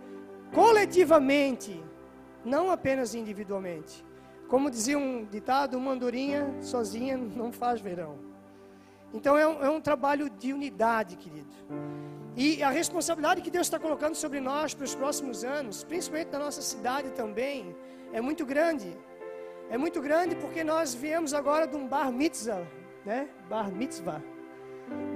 coletivamente, 0.52 1.82
não 2.44 2.70
apenas 2.70 3.14
individualmente. 3.14 4.04
Como 4.46 4.70
dizia 4.70 4.98
um 4.98 5.24
ditado, 5.24 5.76
uma 5.76 5.92
andorinha 5.92 6.54
sozinha 6.60 7.16
não 7.16 7.52
faz 7.52 7.80
verão. 7.80 8.18
Então 9.12 9.36
é 9.36 9.46
um, 9.46 9.62
é 9.64 9.70
um 9.70 9.80
trabalho 9.80 10.28
de 10.28 10.52
unidade, 10.52 11.16
querido. 11.16 11.48
E 12.36 12.62
a 12.62 12.70
responsabilidade 12.70 13.42
que 13.42 13.50
Deus 13.50 13.66
está 13.66 13.78
colocando 13.78 14.14
sobre 14.14 14.40
nós 14.40 14.74
para 14.74 14.84
os 14.84 14.94
próximos 14.94 15.44
anos, 15.44 15.82
principalmente 15.82 16.30
na 16.30 16.38
nossa 16.38 16.62
cidade 16.62 17.10
também, 17.10 17.74
é 18.12 18.20
muito 18.20 18.44
grande. 18.46 18.96
É 19.70 19.76
muito 19.76 20.00
grande 20.00 20.34
porque 20.36 20.62
nós 20.62 20.94
viemos 20.94 21.34
agora 21.34 21.66
de 21.66 21.76
um 21.76 21.86
bar 21.86 22.10
mitzvah, 22.10 22.66
né? 23.04 23.28
Bar 23.48 23.70
mitzvah. 23.70 24.22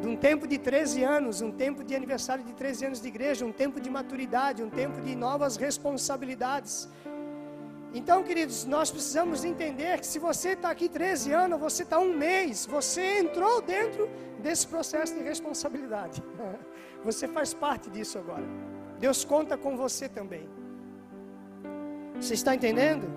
De 0.00 0.08
um 0.08 0.16
tempo 0.16 0.46
de 0.46 0.58
13 0.58 1.04
anos, 1.04 1.40
um 1.40 1.52
tempo 1.52 1.84
de 1.84 1.94
aniversário 1.94 2.44
de 2.44 2.52
13 2.52 2.86
anos 2.86 3.00
de 3.00 3.08
igreja, 3.08 3.44
um 3.44 3.52
tempo 3.52 3.80
de 3.80 3.88
maturidade, 3.88 4.62
um 4.62 4.70
tempo 4.70 5.00
de 5.00 5.14
novas 5.14 5.56
responsabilidades. 5.56 6.88
Então, 7.94 8.22
queridos, 8.22 8.64
nós 8.64 8.90
precisamos 8.90 9.44
entender 9.44 10.00
que 10.00 10.06
se 10.06 10.18
você 10.18 10.50
está 10.50 10.70
aqui 10.70 10.88
13 10.88 11.32
anos, 11.32 11.60
você 11.60 11.82
está 11.82 11.98
um 11.98 12.16
mês, 12.16 12.64
você 12.64 13.18
entrou 13.18 13.60
dentro 13.60 14.08
desse 14.42 14.66
processo 14.66 15.14
de 15.14 15.22
responsabilidade. 15.22 16.22
Você 17.04 17.26
faz 17.26 17.52
parte 17.52 17.90
disso 17.90 18.16
agora. 18.16 18.44
Deus 19.00 19.24
conta 19.24 19.56
com 19.56 19.76
você 19.76 20.08
também. 20.08 20.48
Você 22.14 22.34
está 22.34 22.54
entendendo? 22.54 23.10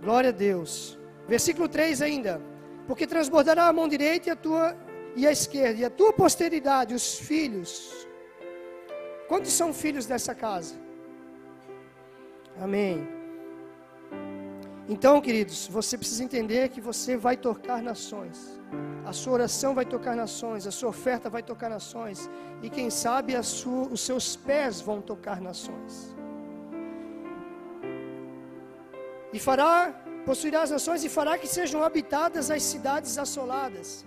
Glória 0.00 0.30
a 0.30 0.32
Deus. 0.32 0.96
Versículo 1.26 1.68
3 1.68 2.02
ainda. 2.02 2.40
Porque 2.86 3.06
transbordará 3.06 3.66
a 3.66 3.72
mão 3.72 3.88
direita 3.88 4.28
e 4.28 4.32
a 4.32 4.36
tua 4.36 4.76
e 5.16 5.26
a 5.26 5.32
esquerda, 5.32 5.80
e 5.80 5.84
a 5.84 5.90
tua 5.90 6.12
posteridade, 6.12 6.94
os 6.94 7.18
filhos. 7.18 8.06
Quantos 9.28 9.50
são 9.50 9.72
filhos 9.72 10.04
dessa 10.04 10.34
casa? 10.34 10.74
Amém. 12.60 13.08
Então, 14.88 15.20
queridos, 15.20 15.66
você 15.66 15.96
precisa 15.98 16.22
entender 16.22 16.68
que 16.68 16.80
você 16.80 17.16
vai 17.16 17.36
tocar 17.36 17.82
nações. 17.82 18.60
A 19.04 19.12
sua 19.12 19.32
oração 19.32 19.74
vai 19.74 19.84
tocar 19.84 20.14
nações, 20.14 20.66
a 20.66 20.70
sua 20.70 20.90
oferta 20.90 21.30
vai 21.30 21.42
tocar 21.42 21.70
nações, 21.70 22.30
e 22.62 22.68
quem 22.68 22.90
sabe 22.90 23.40
sua, 23.42 23.88
os 23.88 24.00
seus 24.00 24.36
pés 24.36 24.80
vão 24.80 25.00
tocar 25.00 25.40
nações. 25.40 26.14
E 29.32 29.38
fará, 29.38 29.94
possuirá 30.28 30.62
as 30.62 30.72
nações 30.76 31.04
e 31.04 31.08
fará 31.08 31.38
que 31.38 31.46
sejam 31.46 31.82
habitadas 31.84 32.50
as 32.50 32.62
cidades 32.72 33.16
assoladas. 33.24 34.04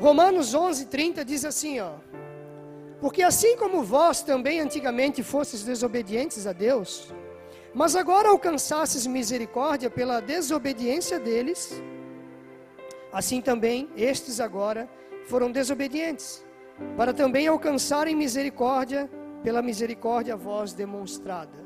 Romanos 0.00 0.54
11:30 0.54 1.24
diz 1.24 1.44
assim, 1.44 1.74
ó: 1.80 1.92
Porque 3.02 3.22
assim 3.22 3.56
como 3.62 3.82
vós 3.82 4.22
também 4.22 4.60
antigamente 4.60 5.22
fostes 5.22 5.62
desobedientes 5.62 6.46
a 6.46 6.52
Deus, 6.52 7.12
mas 7.74 7.94
agora 7.94 8.30
alcançastes 8.30 9.06
misericórdia 9.06 9.90
pela 9.90 10.20
desobediência 10.20 11.18
deles, 11.20 11.60
assim 13.12 13.40
também 13.42 13.90
estes 13.96 14.40
agora 14.40 14.88
foram 15.26 15.50
desobedientes, 15.50 16.44
para 16.96 17.12
também 17.12 17.46
alcançarem 17.46 18.16
misericórdia 18.16 19.10
pela 19.42 19.60
misericórdia 19.60 20.34
a 20.34 20.36
vós 20.36 20.72
demonstrada. 20.72 21.65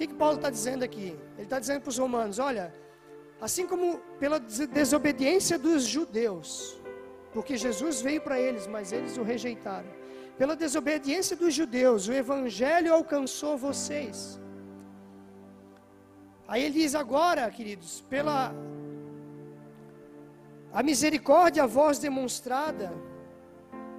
Que, 0.00 0.06
que 0.06 0.14
Paulo 0.14 0.36
está 0.36 0.48
dizendo 0.48 0.82
aqui? 0.82 1.08
Ele 1.36 1.46
está 1.48 1.58
dizendo 1.62 1.82
para 1.82 1.90
os 1.90 1.98
romanos: 1.98 2.38
olha, 2.38 2.74
assim 3.46 3.66
como 3.70 3.86
pela 4.18 4.38
desobediência 4.80 5.56
dos 5.58 5.82
judeus, 5.94 6.50
porque 7.34 7.54
Jesus 7.64 8.00
veio 8.00 8.22
para 8.26 8.40
eles, 8.40 8.66
mas 8.66 8.92
eles 8.92 9.18
o 9.18 9.22
rejeitaram. 9.22 9.90
Pela 10.38 10.56
desobediência 10.56 11.36
dos 11.36 11.52
judeus, 11.52 12.08
o 12.08 12.14
evangelho 12.14 12.94
alcançou 12.94 13.58
vocês. 13.58 14.40
Aí 16.48 16.62
ele 16.62 16.76
diz 16.80 16.94
agora, 16.94 17.50
queridos, 17.50 18.00
pela 18.14 18.54
a 20.72 20.82
misericórdia 20.82 21.64
a 21.64 21.66
vós 21.66 21.98
demonstrada, 21.98 22.90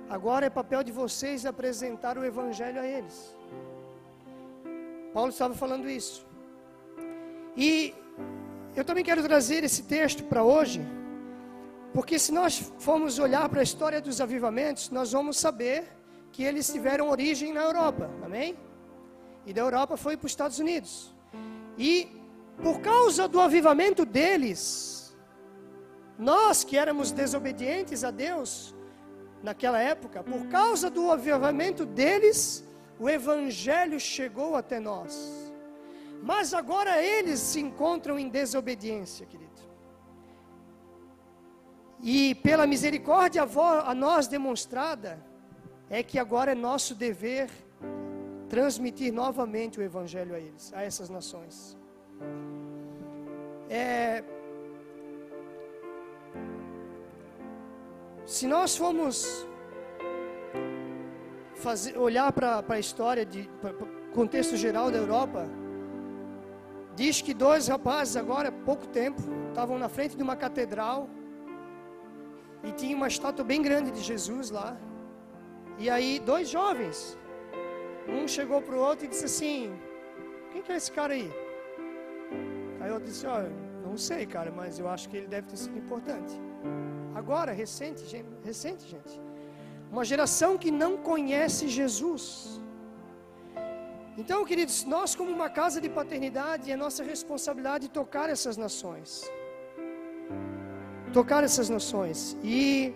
agora 0.09 0.47
é 0.47 0.49
papel 0.49 0.81
de 0.81 0.91
vocês 1.03 1.45
apresentar 1.45 2.17
o 2.17 2.25
evangelho 2.25 2.81
a 2.81 2.87
eles. 2.87 3.19
Paulo 5.13 5.29
estava 5.29 5.53
falando 5.53 5.89
isso. 5.89 6.25
E 7.55 7.93
eu 8.75 8.85
também 8.85 9.03
quero 9.03 9.21
trazer 9.21 9.63
esse 9.63 9.83
texto 9.83 10.23
para 10.23 10.43
hoje, 10.43 10.81
porque 11.93 12.17
se 12.17 12.31
nós 12.31 12.71
formos 12.79 13.19
olhar 13.19 13.47
para 13.49 13.59
a 13.59 13.63
história 13.63 13.99
dos 13.99 14.21
avivamentos, 14.21 14.89
nós 14.89 15.11
vamos 15.11 15.37
saber 15.37 15.83
que 16.31 16.43
eles 16.43 16.71
tiveram 16.71 17.09
origem 17.09 17.51
na 17.51 17.61
Europa, 17.61 18.09
amém? 18.23 18.57
E 19.45 19.51
da 19.51 19.61
Europa 19.61 19.97
foi 19.97 20.15
para 20.15 20.27
os 20.27 20.31
Estados 20.31 20.59
Unidos. 20.59 21.13
E 21.77 22.07
por 22.63 22.79
causa 22.79 23.27
do 23.27 23.41
avivamento 23.41 24.05
deles, 24.05 25.13
nós 26.17 26.63
que 26.63 26.77
éramos 26.77 27.11
desobedientes 27.11 28.03
a 28.03 28.11
Deus 28.11 28.73
naquela 29.43 29.79
época, 29.79 30.23
por 30.23 30.45
causa 30.47 30.89
do 30.89 31.11
avivamento 31.11 31.85
deles, 31.85 32.63
o 33.03 33.09
evangelho 33.09 33.99
chegou 33.99 34.55
até 34.55 34.79
nós. 34.79 35.13
Mas 36.21 36.53
agora 36.53 37.01
eles 37.01 37.39
se 37.39 37.59
encontram 37.59 38.19
em 38.19 38.29
desobediência, 38.29 39.25
querido. 39.25 39.59
E 41.99 42.35
pela 42.35 42.67
misericórdia 42.67 43.41
a 43.41 43.95
nós 43.95 44.27
demonstrada, 44.27 45.11
é 45.89 46.03
que 46.03 46.19
agora 46.19 46.51
é 46.51 46.55
nosso 46.55 46.93
dever 46.93 47.49
transmitir 48.47 49.11
novamente 49.11 49.79
o 49.79 49.81
evangelho 49.81 50.35
a 50.35 50.39
eles, 50.39 50.71
a 50.71 50.83
essas 50.83 51.09
nações. 51.09 51.75
É, 53.67 54.23
se 58.27 58.45
nós 58.45 58.77
formos 58.77 59.47
fazer, 61.61 61.97
olhar 61.97 62.31
para 62.33 62.63
a 62.67 62.79
história, 62.79 63.25
de 63.25 63.49
contexto 64.13 64.55
geral 64.57 64.91
da 64.91 64.97
Europa, 64.97 65.47
diz 66.95 67.21
que 67.21 67.33
dois 67.33 67.67
rapazes, 67.67 68.17
agora 68.17 68.49
há 68.49 68.51
pouco 68.51 68.85
tempo, 68.87 69.21
estavam 69.49 69.77
na 69.77 69.87
frente 69.87 70.17
de 70.17 70.23
uma 70.23 70.35
catedral 70.35 71.09
e 72.63 72.71
tinha 72.71 72.95
uma 72.95 73.07
estátua 73.07 73.45
bem 73.45 73.61
grande 73.61 73.91
de 73.91 74.01
Jesus 74.01 74.49
lá. 74.49 74.77
E 75.77 75.89
aí, 75.89 76.19
dois 76.19 76.49
jovens, 76.49 77.17
um 78.07 78.27
chegou 78.27 78.61
para 78.61 78.75
o 78.75 78.79
outro 78.79 79.05
e 79.05 79.07
disse 79.07 79.25
assim: 79.25 79.73
Quem 80.51 80.61
que 80.61 80.71
é 80.71 80.75
esse 80.75 80.91
cara 80.91 81.13
aí? 81.13 81.31
Aí 82.81 82.89
eu 82.89 82.99
disse, 82.99 83.27
ó, 83.27 83.43
não 83.83 83.95
sei, 83.95 84.25
cara, 84.25 84.51
mas 84.51 84.79
eu 84.79 84.87
acho 84.89 85.07
que 85.07 85.17
ele 85.17 85.27
deve 85.27 85.47
ter 85.47 85.57
sido 85.57 85.77
importante. 85.77 86.33
Agora, 87.13 87.51
recente, 87.51 88.05
gente, 88.05 88.27
recente, 88.43 88.87
gente. 88.87 89.30
Uma 89.91 90.05
geração 90.11 90.57
que 90.57 90.71
não 90.71 90.91
conhece 90.97 91.67
Jesus. 91.67 92.25
Então, 94.17 94.45
queridos, 94.45 94.85
nós 94.85 95.15
como 95.15 95.31
uma 95.31 95.49
casa 95.49 95.79
de 95.81 95.89
paternidade, 95.89 96.71
é 96.71 96.75
nossa 96.75 97.03
responsabilidade 97.03 97.89
tocar 97.89 98.29
essas 98.29 98.55
nações. 98.55 99.09
Tocar 101.11 101.43
essas 101.43 101.69
nações. 101.69 102.37
E 102.41 102.93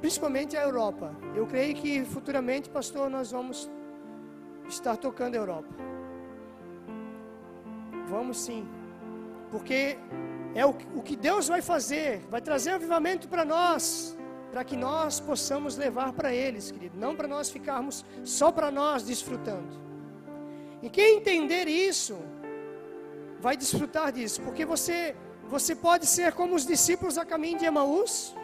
principalmente 0.00 0.56
a 0.56 0.62
Europa. 0.62 1.14
Eu 1.34 1.46
creio 1.46 1.74
que 1.74 2.04
futuramente, 2.04 2.70
pastor, 2.70 3.10
nós 3.10 3.30
vamos 3.30 3.70
estar 4.68 4.96
tocando 4.96 5.34
a 5.34 5.38
Europa. 5.38 5.74
Vamos 8.08 8.38
sim. 8.38 8.66
Porque 9.50 9.98
é 10.54 10.64
o, 10.64 10.72
que 11.02 11.16
Deus 11.16 11.48
vai 11.48 11.60
fazer, 11.60 12.20
vai 12.30 12.40
trazer 12.40 12.70
avivamento 12.70 13.28
para 13.28 13.44
nós, 13.44 14.16
para 14.50 14.64
que 14.64 14.76
nós 14.76 15.20
possamos 15.20 15.76
levar 15.76 16.12
para 16.12 16.34
eles, 16.34 16.70
querido, 16.70 16.98
não 16.98 17.14
para 17.14 17.28
nós 17.28 17.50
ficarmos 17.50 18.04
só 18.24 18.50
para 18.50 18.70
nós 18.70 19.02
desfrutando. 19.02 19.68
E 20.82 20.90
quem 20.90 21.18
entender 21.18 21.68
isso, 21.68 22.18
vai 23.40 23.56
desfrutar 23.56 24.12
disso, 24.12 24.42
porque 24.42 24.64
você, 24.64 25.16
você 25.48 25.74
pode 25.74 26.06
ser 26.06 26.32
como 26.32 26.54
os 26.54 26.66
discípulos 26.66 27.16
a 27.16 27.24
caminho 27.24 27.58
de 27.58 27.64
Emaús, 27.64 28.34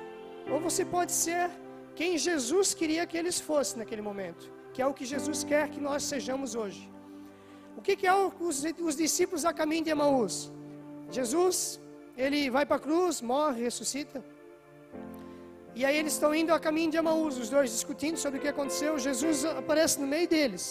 ou 0.51 0.61
você 0.61 0.85
pode 0.85 1.13
ser 1.13 1.51
quem 1.95 2.17
Jesus 2.17 2.73
queria 2.73 3.07
que 3.07 3.17
eles 3.17 3.41
fossem 3.41 3.79
naquele 3.79 4.03
momento, 4.03 4.51
que 4.73 4.81
é 4.81 4.87
o 4.87 4.95
que 4.95 5.05
Jesus 5.05 5.43
quer 5.43 5.69
que 5.69 5.81
nós 5.81 6.03
sejamos 6.03 6.55
hoje. 6.55 6.91
O 7.77 7.83
que, 7.83 7.95
que 7.97 8.07
é 8.07 8.15
os, 8.15 8.65
os 8.81 8.97
discípulos 8.97 9.45
a 9.45 9.53
caminho 9.53 9.85
de 9.85 9.91
Emaús? 9.91 10.53
Jesus, 11.11 11.81
ele 12.17 12.51
vai 12.51 12.65
para 12.65 12.77
a 12.77 12.81
cruz, 12.81 13.21
morre, 13.21 13.63
ressuscita. 13.63 14.25
E 15.79 15.85
aí 15.85 15.97
eles 16.01 16.15
estão 16.15 16.35
indo 16.41 16.53
a 16.55 16.59
caminho 16.67 16.91
de 16.93 16.99
Emaús, 17.03 17.35
os 17.43 17.49
dois 17.55 17.71
discutindo 17.71 18.17
sobre 18.17 18.39
o 18.39 18.43
que 18.43 18.49
aconteceu. 18.49 18.99
Jesus 18.99 19.45
aparece 19.45 20.01
no 20.03 20.07
meio 20.13 20.27
deles. 20.35 20.65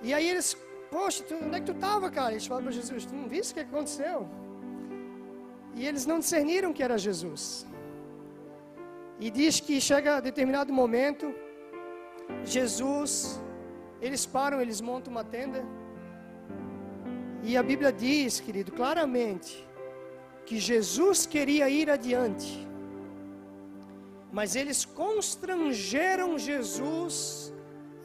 E 0.00 0.14
aí 0.14 0.26
eles, 0.32 0.48
poxa, 0.92 1.24
tu, 1.28 1.34
onde 1.34 1.56
é 1.56 1.60
que 1.60 1.66
tu 1.70 1.72
estava, 1.72 2.08
cara? 2.18 2.30
Eles 2.34 2.46
falam 2.46 2.62
para 2.62 2.74
Jesus, 2.80 3.04
tu 3.04 3.14
não 3.20 3.28
viste 3.28 3.50
o 3.50 3.54
que 3.56 3.62
aconteceu? 3.62 4.28
E 5.74 5.84
eles 5.88 6.06
não 6.10 6.20
discerniram 6.20 6.72
que 6.72 6.84
era 6.88 6.96
Jesus. 7.06 7.66
E 9.18 9.28
diz 9.28 9.58
que 9.58 9.80
chega 9.80 10.18
a 10.18 10.20
determinado 10.20 10.72
momento, 10.72 11.34
Jesus, 12.44 13.40
eles 14.00 14.24
param, 14.24 14.60
eles 14.60 14.80
montam 14.80 15.10
uma 15.16 15.24
tenda. 15.24 15.64
E 17.42 17.56
a 17.56 17.62
Bíblia 17.70 17.92
diz, 17.92 18.38
querido, 18.38 18.70
claramente, 18.70 19.66
que 20.44 20.60
Jesus 20.60 21.26
queria 21.26 21.68
ir 21.68 21.90
adiante. 21.90 22.66
Mas 24.36 24.54
eles 24.54 24.84
constrangeram 24.84 26.38
Jesus 26.38 27.54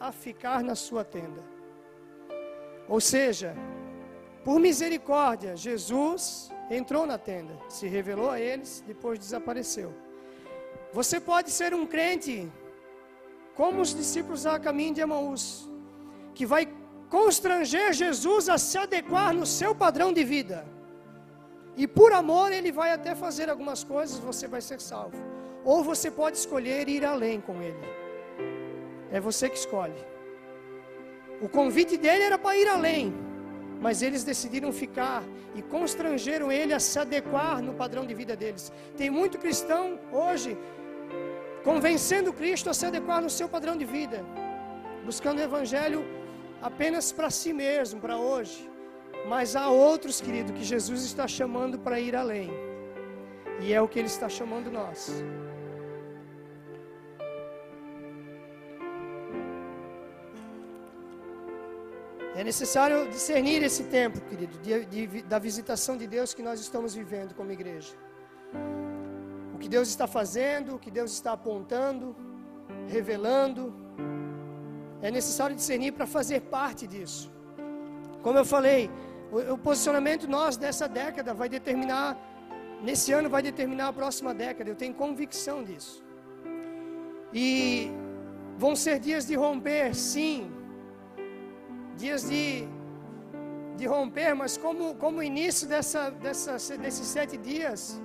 a 0.00 0.10
ficar 0.10 0.64
na 0.64 0.74
sua 0.74 1.04
tenda. 1.04 1.42
Ou 2.88 3.00
seja, 3.02 3.54
por 4.42 4.58
misericórdia, 4.58 5.54
Jesus 5.54 6.50
entrou 6.70 7.04
na 7.06 7.18
tenda, 7.18 7.54
se 7.68 7.86
revelou 7.86 8.30
a 8.30 8.40
eles, 8.40 8.82
depois 8.86 9.18
desapareceu. 9.18 9.92
Você 10.90 11.20
pode 11.20 11.50
ser 11.50 11.74
um 11.74 11.86
crente, 11.86 12.50
como 13.54 13.82
os 13.82 13.94
discípulos 13.94 14.46
a 14.46 14.58
caminho 14.58 14.94
de 14.94 15.02
Emaús, 15.02 15.68
que 16.34 16.46
vai 16.46 16.64
constranger 17.10 17.92
Jesus 17.92 18.48
a 18.48 18.56
se 18.56 18.78
adequar 18.78 19.34
no 19.34 19.44
seu 19.44 19.74
padrão 19.74 20.10
de 20.14 20.24
vida. 20.24 20.66
E 21.76 21.86
por 21.86 22.10
amor 22.14 22.52
ele 22.52 22.72
vai 22.72 22.90
até 22.90 23.14
fazer 23.14 23.50
algumas 23.50 23.84
coisas, 23.84 24.18
você 24.18 24.48
vai 24.48 24.62
ser 24.62 24.80
salvo. 24.80 25.41
Ou 25.64 25.82
você 25.82 26.10
pode 26.10 26.36
escolher 26.36 26.88
ir 26.88 27.04
além 27.04 27.40
com 27.40 27.60
ele. 27.62 27.84
É 29.10 29.20
você 29.20 29.48
que 29.48 29.56
escolhe. 29.56 30.00
O 31.40 31.48
convite 31.48 31.96
dele 31.96 32.24
era 32.24 32.38
para 32.38 32.56
ir 32.56 32.68
além, 32.68 33.12
mas 33.80 34.00
eles 34.00 34.22
decidiram 34.24 34.72
ficar 34.72 35.22
e 35.54 35.60
constrangeram 35.60 36.50
ele 36.52 36.72
a 36.72 36.80
se 36.80 36.98
adequar 36.98 37.60
no 37.60 37.74
padrão 37.74 38.06
de 38.06 38.14
vida 38.14 38.34
deles. 38.36 38.72
Tem 38.96 39.10
muito 39.10 39.38
cristão 39.38 39.98
hoje 40.12 40.56
convencendo 41.64 42.32
Cristo 42.32 42.70
a 42.70 42.74
se 42.74 42.86
adequar 42.86 43.20
no 43.20 43.30
seu 43.30 43.48
padrão 43.48 43.76
de 43.76 43.84
vida, 43.84 44.24
buscando 45.04 45.38
o 45.38 45.42
evangelho 45.42 46.04
apenas 46.60 47.12
para 47.12 47.30
si 47.30 47.52
mesmo, 47.52 48.00
para 48.00 48.16
hoje. 48.16 48.70
Mas 49.28 49.54
há 49.54 49.68
outros, 49.68 50.20
querido, 50.20 50.52
que 50.52 50.64
Jesus 50.64 51.02
está 51.04 51.28
chamando 51.28 51.78
para 51.78 52.00
ir 52.00 52.16
além. 52.16 52.50
E 53.60 53.72
é 53.72 53.80
o 53.80 53.88
que 53.88 53.98
ele 53.98 54.08
está 54.08 54.28
chamando 54.28 54.70
nós. 54.70 55.24
É 62.34 62.42
necessário 62.42 63.08
discernir 63.10 63.62
esse 63.62 63.84
tempo, 63.84 64.18
querido, 64.22 64.58
de, 64.58 64.86
de, 64.86 65.22
da 65.22 65.38
visitação 65.38 65.98
de 65.98 66.06
Deus 66.06 66.32
que 66.32 66.42
nós 66.42 66.60
estamos 66.60 66.94
vivendo 66.94 67.34
como 67.34 67.52
igreja. 67.52 67.92
O 69.54 69.58
que 69.58 69.68
Deus 69.68 69.88
está 69.88 70.06
fazendo, 70.06 70.76
o 70.76 70.78
que 70.78 70.90
Deus 70.90 71.12
está 71.12 71.32
apontando, 71.32 72.16
revelando. 72.88 73.74
É 75.02 75.10
necessário 75.10 75.54
discernir 75.54 75.92
para 75.92 76.06
fazer 76.06 76.40
parte 76.40 76.86
disso. 76.86 77.30
Como 78.22 78.38
eu 78.38 78.46
falei, 78.46 78.90
o, 79.30 79.52
o 79.52 79.58
posicionamento 79.58 80.26
nós 80.26 80.56
dessa 80.56 80.88
década 80.88 81.34
vai 81.34 81.50
determinar, 81.50 82.16
nesse 82.82 83.12
ano 83.12 83.28
vai 83.28 83.42
determinar 83.42 83.88
a 83.88 83.92
próxima 83.92 84.32
década. 84.32 84.70
Eu 84.70 84.76
tenho 84.76 84.94
convicção 84.94 85.62
disso. 85.62 86.02
E 87.30 87.90
vão 88.56 88.74
ser 88.74 88.98
dias 88.98 89.26
de 89.26 89.34
romper, 89.34 89.94
sim, 89.94 90.50
dias 91.96 92.28
de, 92.28 92.66
de 93.76 93.86
romper, 93.86 94.34
mas 94.34 94.56
como, 94.56 94.94
como 94.96 95.22
início 95.22 95.66
dessa, 95.68 96.10
dessa, 96.10 96.52
desses 96.76 97.06
sete 97.06 97.36
dias, 97.36 98.00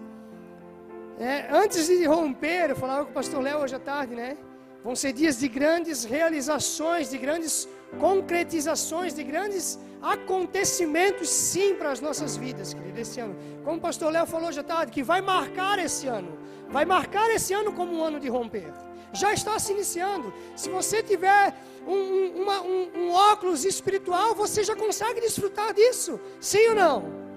é, 1.19 1.47
antes 1.51 1.87
de 1.87 2.05
romper, 2.05 2.69
eu 2.69 2.75
falava 2.75 3.05
com 3.05 3.11
o 3.11 3.13
pastor 3.13 3.41
Léo 3.41 3.59
hoje 3.59 3.75
à 3.75 3.79
tarde, 3.79 4.13
né? 4.15 4.37
Vão 4.83 4.95
ser 4.95 5.13
dias 5.13 5.39
de 5.39 5.47
grandes 5.47 6.03
realizações, 6.03 7.09
de 7.09 7.17
grandes 7.17 7.67
concretizações, 7.99 9.13
de 9.13 9.23
grandes 9.23 9.79
acontecimentos, 10.01 11.29
sim, 11.29 11.75
para 11.75 11.91
as 11.91 11.99
nossas 11.99 12.37
vidas, 12.37 12.73
querido, 12.73 12.99
esse 12.99 13.19
ano. 13.19 13.35
Como 13.63 13.77
o 13.77 13.81
pastor 13.81 14.11
Léo 14.11 14.25
falou 14.25 14.49
hoje 14.49 14.59
à 14.59 14.63
tarde, 14.63 14.91
que 14.91 15.01
vai 15.01 15.21
marcar 15.21 15.79
esse 15.79 16.07
ano, 16.07 16.37
vai 16.69 16.85
marcar 16.85 17.29
esse 17.31 17.53
ano 17.53 17.73
como 17.73 17.93
um 17.93 18.03
ano 18.03 18.19
de 18.19 18.29
romper. 18.29 18.71
Já 19.13 19.33
está 19.33 19.57
se 19.57 19.71
iniciando. 19.73 20.33
Se 20.55 20.69
você 20.69 21.01
tiver 21.01 21.53
um, 21.87 22.41
uma, 22.41 22.61
um, 22.61 22.89
um 22.95 23.11
óculos 23.11 23.63
espiritual, 23.65 24.35
você 24.35 24.63
já 24.63 24.75
consegue 24.75 25.21
desfrutar 25.21 25.73
disso. 25.73 26.19
Sim 26.39 26.69
ou 26.69 26.75
não? 26.75 27.27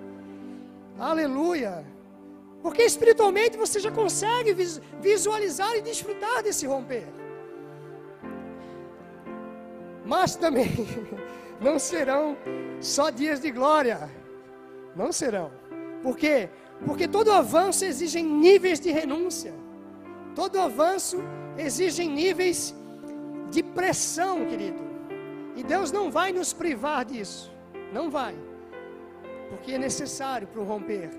Aleluia. 0.99 1.85
Porque 2.63 2.83
espiritualmente 2.83 3.57
você 3.57 3.81
já 3.81 3.91
consegue 3.91 4.53
visualizar 5.01 5.75
e 5.77 5.81
desfrutar 5.81 6.43
desse 6.43 6.67
romper. 6.67 7.07
Mas 10.05 10.37
também 10.37 10.71
não 11.61 11.79
serão 11.79 12.37
só 12.81 13.11
dias 13.11 13.41
de 13.41 13.51
glória. 13.51 14.11
Não 14.95 15.13
serão. 15.13 15.51
Por 16.03 16.17
quê? 16.17 16.51
Porque 16.85 17.07
todo 17.07 17.33
avanço 17.33 17.85
exige 17.85 18.21
níveis 18.23 18.81
de 18.81 18.91
renúncia. 18.91 19.55
Todo 20.35 20.59
avanço 20.59 21.19
exige 21.57 22.07
níveis 22.07 22.75
de 23.51 23.63
pressão, 23.63 24.47
querido. 24.47 24.83
E 25.57 25.63
Deus 25.63 25.91
não 25.91 26.11
vai 26.11 26.33
nos 26.33 26.53
privar 26.53 27.05
disso. 27.05 27.53
Não 27.93 28.11
vai. 28.11 28.37
Porque 29.49 29.73
é 29.73 29.79
necessário 29.79 30.47
para 30.47 30.61
o 30.61 30.65
romper. 30.65 31.11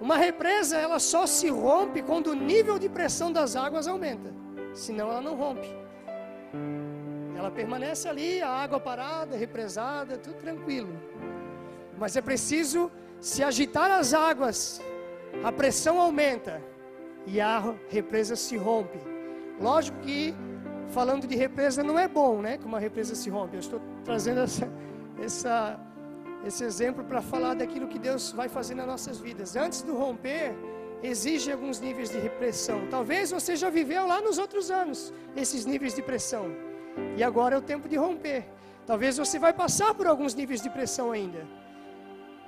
Uma 0.00 0.16
represa, 0.16 0.76
ela 0.76 0.98
só 0.98 1.26
se 1.26 1.48
rompe 1.48 2.02
quando 2.02 2.28
o 2.28 2.34
nível 2.34 2.78
de 2.78 2.88
pressão 2.88 3.32
das 3.32 3.56
águas 3.56 3.86
aumenta. 3.86 4.32
Senão 4.74 5.10
ela 5.10 5.20
não 5.20 5.34
rompe. 5.34 5.68
Ela 7.36 7.50
permanece 7.50 8.08
ali, 8.08 8.42
a 8.42 8.48
água 8.48 8.80
parada, 8.80 9.36
represada, 9.36 10.18
tudo 10.18 10.36
tranquilo. 10.36 10.92
Mas 11.98 12.16
é 12.16 12.20
preciso 12.20 12.90
se 13.20 13.42
agitar 13.42 13.90
as 13.90 14.12
águas, 14.12 14.80
a 15.42 15.50
pressão 15.50 15.98
aumenta 15.98 16.62
e 17.26 17.40
a 17.40 17.74
represa 17.88 18.36
se 18.36 18.56
rompe. 18.56 19.15
Lógico 19.60 19.98
que 20.00 20.34
falando 20.88 21.26
de 21.26 21.36
represa 21.36 21.82
não 21.82 21.98
é 21.98 22.06
bom, 22.06 22.40
né? 22.40 22.58
Que 22.58 22.64
uma 22.64 22.78
represa 22.78 23.14
se 23.14 23.30
rompe. 23.30 23.56
Eu 23.56 23.60
estou 23.60 23.80
trazendo 24.04 24.40
essa, 24.40 24.68
essa, 25.20 25.80
esse 26.44 26.64
exemplo 26.64 27.04
para 27.04 27.20
falar 27.22 27.54
daquilo 27.54 27.88
que 27.88 27.98
Deus 27.98 28.32
vai 28.32 28.48
fazer 28.48 28.74
nas 28.74 28.86
nossas 28.86 29.18
vidas. 29.18 29.56
Antes 29.56 29.82
do 29.82 29.94
romper, 29.94 30.54
exige 31.02 31.50
alguns 31.50 31.80
níveis 31.80 32.10
de 32.10 32.18
repressão. 32.18 32.86
Talvez 32.90 33.30
você 33.30 33.56
já 33.56 33.70
viveu 33.70 34.06
lá 34.06 34.20
nos 34.20 34.38
outros 34.38 34.70
anos 34.70 35.12
esses 35.34 35.64
níveis 35.64 35.94
de 35.94 36.02
pressão. 36.02 36.46
E 37.16 37.22
agora 37.22 37.54
é 37.54 37.58
o 37.58 37.62
tempo 37.62 37.88
de 37.88 37.96
romper. 37.96 38.44
Talvez 38.86 39.16
você 39.16 39.38
vai 39.38 39.52
passar 39.52 39.94
por 39.94 40.06
alguns 40.06 40.34
níveis 40.34 40.60
de 40.62 40.70
pressão 40.70 41.10
ainda. 41.10 41.46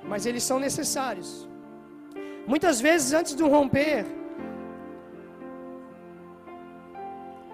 Mas 0.04 0.26
eles 0.26 0.42
são 0.42 0.58
necessários. 0.60 1.48
Muitas 2.46 2.80
vezes 2.80 3.12
antes 3.12 3.34
do 3.34 3.48
romper, 3.48 4.06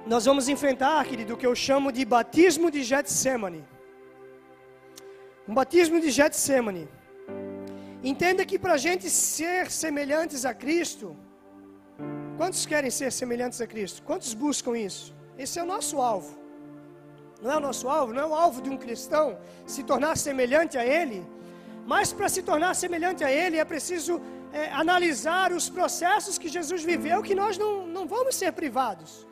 nós 0.06 0.26
vamos 0.26 0.48
enfrentar, 0.48 1.02
querido, 1.06 1.32
o 1.32 1.36
que 1.36 1.46
eu 1.46 1.54
chamo 1.54 1.90
de 1.90 2.04
batismo 2.04 2.70
de 2.70 2.82
Getsemane. 2.82 3.64
Um 5.48 5.54
batismo 5.54 5.98
de 5.98 6.10
Getsemane. 6.10 6.86
Entenda 8.02 8.44
que 8.44 8.58
para 8.58 8.74
a 8.74 8.76
gente 8.76 9.08
ser 9.08 9.70
semelhantes 9.70 10.44
a 10.44 10.52
Cristo, 10.52 11.16
quantos 12.36 12.66
querem 12.66 12.90
ser 12.90 13.10
semelhantes 13.10 13.62
a 13.62 13.66
Cristo? 13.66 14.02
Quantos 14.02 14.34
buscam 14.34 14.76
isso? 14.76 15.14
Esse 15.38 15.58
é 15.58 15.62
o 15.62 15.66
nosso 15.66 16.00
alvo. 16.00 16.38
Não 17.40 17.50
é 17.50 17.56
o 17.56 17.60
nosso 17.60 17.88
alvo, 17.88 18.12
não 18.12 18.22
é 18.22 18.26
o 18.26 18.34
alvo 18.34 18.60
de 18.60 18.68
um 18.68 18.76
cristão 18.76 19.38
se 19.66 19.82
tornar 19.82 20.16
semelhante 20.18 20.76
a 20.76 20.84
Ele. 20.84 21.26
Mas 21.86 22.12
para 22.12 22.28
se 22.28 22.42
tornar 22.42 22.74
semelhante 22.74 23.24
a 23.24 23.30
Ele 23.30 23.56
é 23.56 23.64
preciso 23.64 24.20
é, 24.52 24.70
analisar 24.70 25.50
os 25.50 25.70
processos 25.70 26.36
que 26.36 26.48
Jesus 26.48 26.82
viveu, 26.84 27.22
que 27.22 27.34
nós 27.34 27.56
não, 27.56 27.86
não 27.86 28.06
vamos 28.06 28.34
ser 28.34 28.52
privados. 28.52 29.26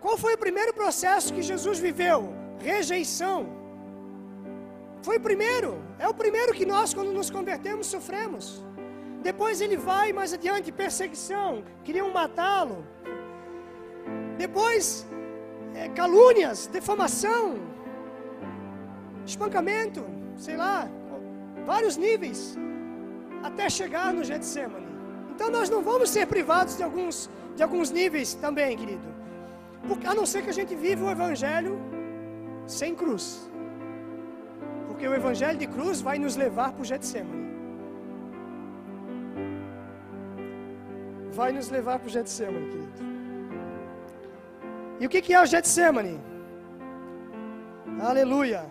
Qual 0.00 0.16
foi 0.16 0.34
o 0.34 0.38
primeiro 0.38 0.72
processo 0.72 1.32
que 1.34 1.42
Jesus 1.42 1.78
viveu? 1.78 2.32
Rejeição. 2.58 3.38
Foi 5.02 5.16
o 5.18 5.20
primeiro. 5.20 5.82
É 5.98 6.08
o 6.08 6.14
primeiro 6.14 6.52
que 6.52 6.66
nós, 6.66 6.94
quando 6.94 7.12
nos 7.12 7.30
convertemos, 7.30 7.86
sofremos. 7.86 8.64
Depois 9.22 9.60
ele 9.60 9.76
vai 9.76 10.12
mais 10.12 10.32
adiante, 10.32 10.72
perseguição. 10.72 11.62
Queriam 11.84 12.10
matá-lo. 12.10 12.84
Depois, 14.38 15.06
é, 15.74 15.88
calúnias, 15.90 16.66
defamação, 16.66 17.58
espancamento, 19.26 20.02
sei 20.36 20.56
lá, 20.56 20.88
vários 21.66 21.98
níveis, 21.98 22.56
até 23.42 23.68
chegar 23.68 24.12
no 24.14 24.24
Getsemane. 24.24 24.88
Então 25.34 25.50
nós 25.50 25.68
não 25.68 25.82
vamos 25.82 26.08
ser 26.10 26.26
privados 26.26 26.76
de 26.78 26.82
alguns, 26.82 27.30
de 27.54 27.62
alguns 27.62 27.90
níveis 27.90 28.34
também, 28.34 28.76
querido. 28.76 29.19
Porque, 29.86 30.06
a 30.06 30.14
não 30.14 30.26
ser 30.26 30.42
que 30.42 30.50
a 30.50 30.52
gente 30.52 30.74
viva 30.74 31.04
o 31.06 31.10
Evangelho 31.10 31.78
sem 32.66 32.94
cruz. 32.94 33.50
Porque 34.86 35.06
o 35.06 35.14
Evangelho 35.14 35.58
de 35.58 35.66
cruz 35.66 36.00
vai 36.00 36.18
nos 36.18 36.36
levar 36.36 36.72
para 36.72 36.82
o 36.82 36.84
Getsemane. 36.84 37.48
Vai 41.32 41.52
nos 41.52 41.70
levar 41.70 41.98
para 41.98 42.08
o 42.08 42.10
Getsemane, 42.10 42.68
querido. 42.70 43.10
E 45.00 45.06
o 45.06 45.08
que, 45.08 45.22
que 45.22 45.32
é 45.32 45.40
o 45.42 45.46
Getsemane? 45.46 46.20
Aleluia. 48.00 48.64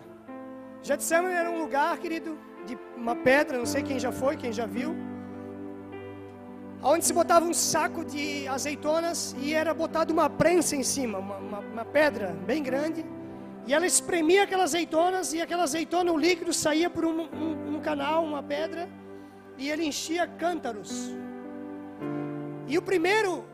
Getsemane 0.82 1.34
era 1.34 1.50
um 1.50 1.58
lugar, 1.58 1.98
querido, 1.98 2.38
de 2.66 2.78
uma 2.96 3.16
pedra, 3.16 3.58
não 3.58 3.66
sei 3.66 3.82
quem 3.82 3.98
já 3.98 4.12
foi, 4.12 4.36
quem 4.36 4.52
já 4.52 4.66
viu, 4.66 4.94
onde 6.82 7.04
se 7.04 7.12
botava 7.12 7.44
um 7.44 7.52
saco 7.52 8.04
de 8.04 8.48
azeitonas 8.48 9.34
e 9.38 9.54
era 9.54 9.74
botado 9.74 10.12
uma 10.12 10.30
prensa 10.30 10.74
em 10.74 10.82
cima, 10.82 11.18
uma, 11.18 11.36
uma, 11.36 11.58
uma 11.58 11.84
pedra 11.84 12.28
bem 12.46 12.62
grande, 12.62 13.04
e 13.66 13.74
ela 13.74 13.86
espremia 13.86 14.44
aquelas 14.44 14.70
azeitonas 14.70 15.32
e 15.32 15.40
aquela 15.40 15.64
azeitona, 15.64 16.10
o 16.12 16.18
líquido 16.18 16.52
saía 16.52 16.88
por 16.88 17.04
um, 17.04 17.20
um, 17.20 17.76
um 17.76 17.80
canal, 17.80 18.24
uma 18.24 18.42
pedra, 18.42 18.88
e 19.58 19.70
ele 19.70 19.84
enchia 19.84 20.26
cântaros. 20.26 21.10
E 22.66 22.78
o 22.78 22.82
primeiro 22.82 23.44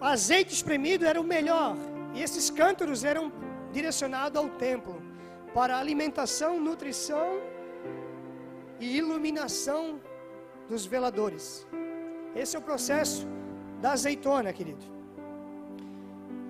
azeite 0.00 0.52
espremido 0.52 1.06
era 1.06 1.20
o 1.20 1.24
melhor, 1.24 1.76
e 2.14 2.22
esses 2.22 2.50
cântaros 2.50 3.04
eram 3.04 3.32
direcionados 3.72 4.40
ao 4.40 4.48
templo 4.50 5.02
para 5.54 5.78
alimentação, 5.78 6.60
nutrição 6.60 7.40
e 8.78 8.98
iluminação 8.98 9.98
dos 10.68 10.84
veladores. 10.84 11.65
Esse 12.42 12.54
é 12.56 12.58
o 12.58 12.62
processo 12.70 13.26
da 13.80 13.92
azeitona, 13.92 14.52
querido. 14.52 14.84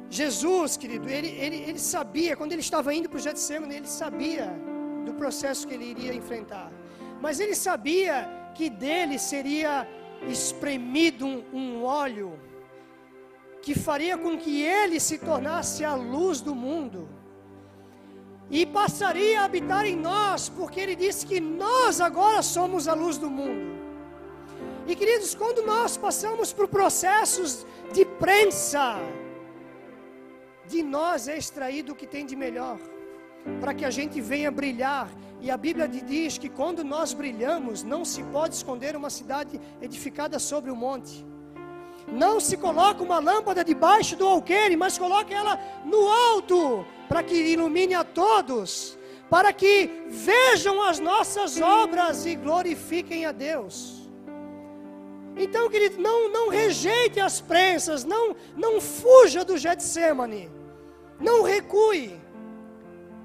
Jesus, 0.08 0.76
querido, 0.76 1.08
ele, 1.08 1.28
ele, 1.44 1.56
ele 1.68 1.78
sabia, 1.78 2.36
quando 2.36 2.52
ele 2.52 2.60
estava 2.68 2.94
indo 2.94 3.08
para 3.08 3.18
o 3.18 3.24
Getsemane, 3.26 3.76
ele 3.76 3.86
sabia 3.86 4.46
do 5.04 5.12
processo 5.14 5.66
que 5.66 5.74
ele 5.74 5.86
iria 5.94 6.14
enfrentar. 6.14 6.70
Mas 7.20 7.40
ele 7.40 7.54
sabia 7.54 8.28
que 8.54 8.68
dele 8.68 9.18
seria 9.18 9.88
espremido 10.28 11.26
um, 11.26 11.44
um 11.52 11.84
óleo 11.84 12.38
que 13.62 13.74
faria 13.74 14.16
com 14.16 14.36
que 14.38 14.62
ele 14.62 14.98
se 15.00 15.18
tornasse 15.18 15.84
a 15.84 15.94
luz 15.94 16.40
do 16.40 16.54
mundo 16.54 17.08
e 18.48 18.64
passaria 18.64 19.40
a 19.40 19.44
habitar 19.44 19.84
em 19.86 19.96
nós, 19.96 20.48
porque 20.48 20.80
ele 20.80 20.94
disse 20.94 21.26
que 21.26 21.40
nós 21.40 22.00
agora 22.00 22.42
somos 22.42 22.86
a 22.86 22.94
luz 22.94 23.18
do 23.18 23.28
mundo. 23.28 23.85
E 24.88 24.94
queridos, 24.94 25.34
quando 25.34 25.62
nós 25.62 25.96
passamos 25.96 26.52
por 26.52 26.68
processos 26.68 27.66
de 27.92 28.04
prensa, 28.04 28.96
de 30.68 30.80
nós 30.80 31.26
é 31.26 31.36
extraído 31.36 31.92
o 31.92 31.96
que 31.96 32.06
tem 32.06 32.24
de 32.24 32.36
melhor, 32.36 32.78
para 33.60 33.74
que 33.74 33.84
a 33.84 33.90
gente 33.90 34.20
venha 34.20 34.50
brilhar. 34.50 35.10
E 35.40 35.50
a 35.50 35.56
Bíblia 35.56 35.88
diz 35.88 36.38
que 36.38 36.48
quando 36.48 36.84
nós 36.84 37.12
brilhamos, 37.12 37.82
não 37.82 38.04
se 38.04 38.22
pode 38.24 38.54
esconder 38.54 38.94
uma 38.94 39.10
cidade 39.10 39.60
edificada 39.82 40.38
sobre 40.38 40.70
o 40.70 40.76
monte. 40.76 41.26
Não 42.06 42.38
se 42.38 42.56
coloca 42.56 43.02
uma 43.02 43.18
lâmpada 43.18 43.64
debaixo 43.64 44.14
do 44.14 44.26
alqueire, 44.26 44.76
mas 44.76 44.96
coloca 44.96 45.34
ela 45.34 45.58
no 45.84 46.08
alto, 46.08 46.86
para 47.08 47.24
que 47.24 47.34
ilumine 47.34 47.94
a 47.94 48.04
todos, 48.04 48.96
para 49.28 49.52
que 49.52 50.04
vejam 50.08 50.80
as 50.80 51.00
nossas 51.00 51.60
obras 51.60 52.24
e 52.24 52.36
glorifiquem 52.36 53.26
a 53.26 53.32
Deus. 53.32 53.95
Então, 55.36 55.68
querido, 55.68 56.00
não, 56.00 56.32
não 56.32 56.48
rejeite 56.48 57.20
as 57.20 57.40
prensas, 57.40 58.04
não, 58.04 58.34
não 58.56 58.80
fuja 58.80 59.44
do 59.44 59.58
Getsemane, 59.58 60.50
não 61.20 61.42
recue, 61.42 62.18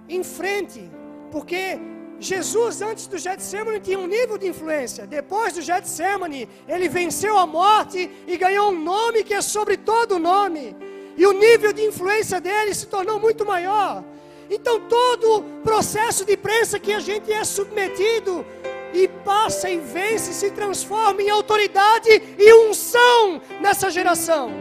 enfrente, 0.09 0.91
porque 1.31 1.79
Jesus, 2.19 2.81
antes 2.81 3.07
do 3.07 3.17
Getsemane, 3.17 3.79
tinha 3.79 3.97
um 3.97 4.05
nível 4.05 4.37
de 4.37 4.47
influência. 4.47 5.07
Depois 5.07 5.53
do 5.53 5.61
Getsemane, 5.61 6.47
ele 6.67 6.87
venceu 6.87 7.37
a 7.37 7.47
morte 7.47 8.11
e 8.27 8.37
ganhou 8.37 8.71
um 8.71 8.79
nome 8.79 9.23
que 9.23 9.33
é 9.33 9.41
sobre 9.41 9.77
todo 9.77 10.19
nome. 10.19 10.75
E 11.17 11.25
o 11.25 11.31
nível 11.31 11.73
de 11.73 11.83
influência 11.83 12.39
dele 12.39 12.75
se 12.75 12.87
tornou 12.87 13.19
muito 13.19 13.45
maior. 13.45 14.03
Então, 14.49 14.81
todo 14.81 15.43
processo 15.63 16.25
de 16.25 16.35
prensa 16.35 16.77
que 16.77 16.91
a 16.91 16.99
gente 16.99 17.31
é 17.31 17.43
submetido 17.43 18.45
e 18.93 19.07
passa 19.07 19.69
e 19.69 19.79
vence, 19.79 20.33
se 20.33 20.51
transforma 20.51 21.21
em 21.21 21.29
autoridade 21.29 22.09
e 22.37 22.53
unção 22.53 23.41
nessa 23.59 23.89
geração. 23.89 24.51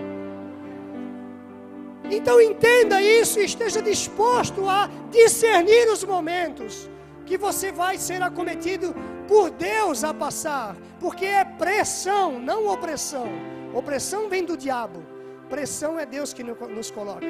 Então, 2.10 2.40
entenda 2.40 3.00
isso 3.00 3.38
e 3.38 3.44
esteja 3.44 3.80
disposto 3.80 4.68
a 4.68 4.90
discernir 5.10 5.88
os 5.88 6.02
momentos 6.02 6.90
que 7.24 7.38
você 7.38 7.70
vai 7.70 7.96
ser 7.96 8.20
acometido 8.22 8.94
por 9.28 9.50
Deus 9.50 10.02
a 10.02 10.12
passar, 10.12 10.76
porque 10.98 11.24
é 11.24 11.44
pressão, 11.44 12.40
não 12.40 12.66
opressão. 12.66 13.28
Opressão 13.72 14.28
vem 14.28 14.44
do 14.44 14.56
diabo, 14.56 15.00
pressão 15.48 15.96
é 15.96 16.04
Deus 16.04 16.32
que 16.32 16.42
nos 16.42 16.90
coloca 16.90 17.26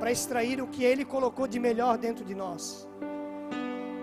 para 0.00 0.10
extrair 0.10 0.60
o 0.60 0.66
que 0.66 0.84
Ele 0.84 1.04
colocou 1.04 1.46
de 1.46 1.60
melhor 1.60 1.96
dentro 1.96 2.24
de 2.24 2.34
nós. 2.34 2.88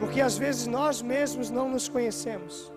Porque 0.01 0.19
às 0.19 0.35
vezes 0.35 0.65
nós 0.65 0.99
mesmos 1.01 1.51
não 1.51 1.69
nos 1.69 1.87
conhecemos, 1.87 2.73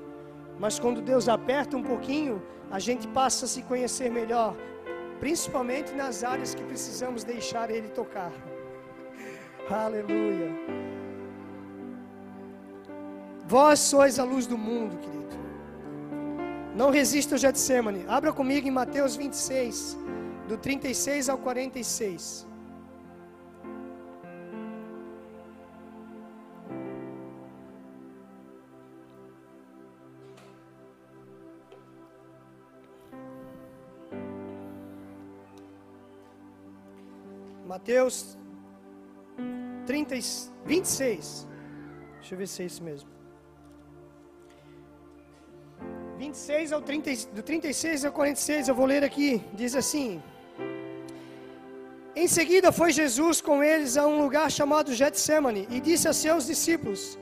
mas 0.58 0.78
quando 0.78 1.00
Deus 1.00 1.26
aperta 1.26 1.74
um 1.74 1.82
pouquinho, 1.82 2.40
a 2.70 2.78
gente 2.78 3.08
passa 3.08 3.46
a 3.46 3.48
se 3.48 3.62
conhecer 3.62 4.10
melhor, 4.10 4.54
principalmente 5.18 5.92
nas 5.94 6.22
áreas 6.22 6.54
que 6.54 6.62
precisamos 6.62 7.24
deixar 7.24 7.70
Ele 7.70 7.88
tocar. 7.88 8.30
Aleluia. 9.70 10.50
Vós 13.46 13.80
sois 13.80 14.18
a 14.18 14.24
luz 14.24 14.46
do 14.46 14.58
mundo, 14.58 14.98
querido. 14.98 15.36
Não 16.76 16.90
resista 16.90 17.36
ao 17.36 17.38
Getsemane. 17.38 18.04
Abra 18.06 18.34
comigo 18.34 18.68
em 18.68 18.70
Mateus 18.70 19.16
26, 19.16 19.98
do 20.46 20.58
36 20.58 21.30
ao 21.30 21.38
46. 21.38 22.46
Mateus 37.66 38.36
30, 39.86 40.16
26. 40.66 41.48
Deixa 42.18 42.34
eu 42.34 42.38
ver 42.38 42.46
se 42.46 42.62
é 42.62 42.66
isso 42.66 42.82
mesmo. 42.82 43.08
26 46.18 46.72
ao 46.72 46.82
30, 46.82 47.10
do 47.32 47.42
36 47.42 48.04
ao 48.04 48.12
46, 48.12 48.68
eu 48.68 48.74
vou 48.74 48.86
ler 48.86 49.02
aqui, 49.02 49.42
diz 49.54 49.74
assim: 49.74 50.22
Em 52.14 52.28
seguida 52.28 52.70
foi 52.70 52.92
Jesus 52.92 53.40
com 53.40 53.62
eles 53.62 53.96
a 53.96 54.06
um 54.06 54.22
lugar 54.22 54.50
chamado 54.50 54.92
Getsemane 54.92 55.66
e 55.70 55.80
disse 55.80 56.06
a 56.06 56.12
seus 56.12 56.46
discípulos: 56.46 57.18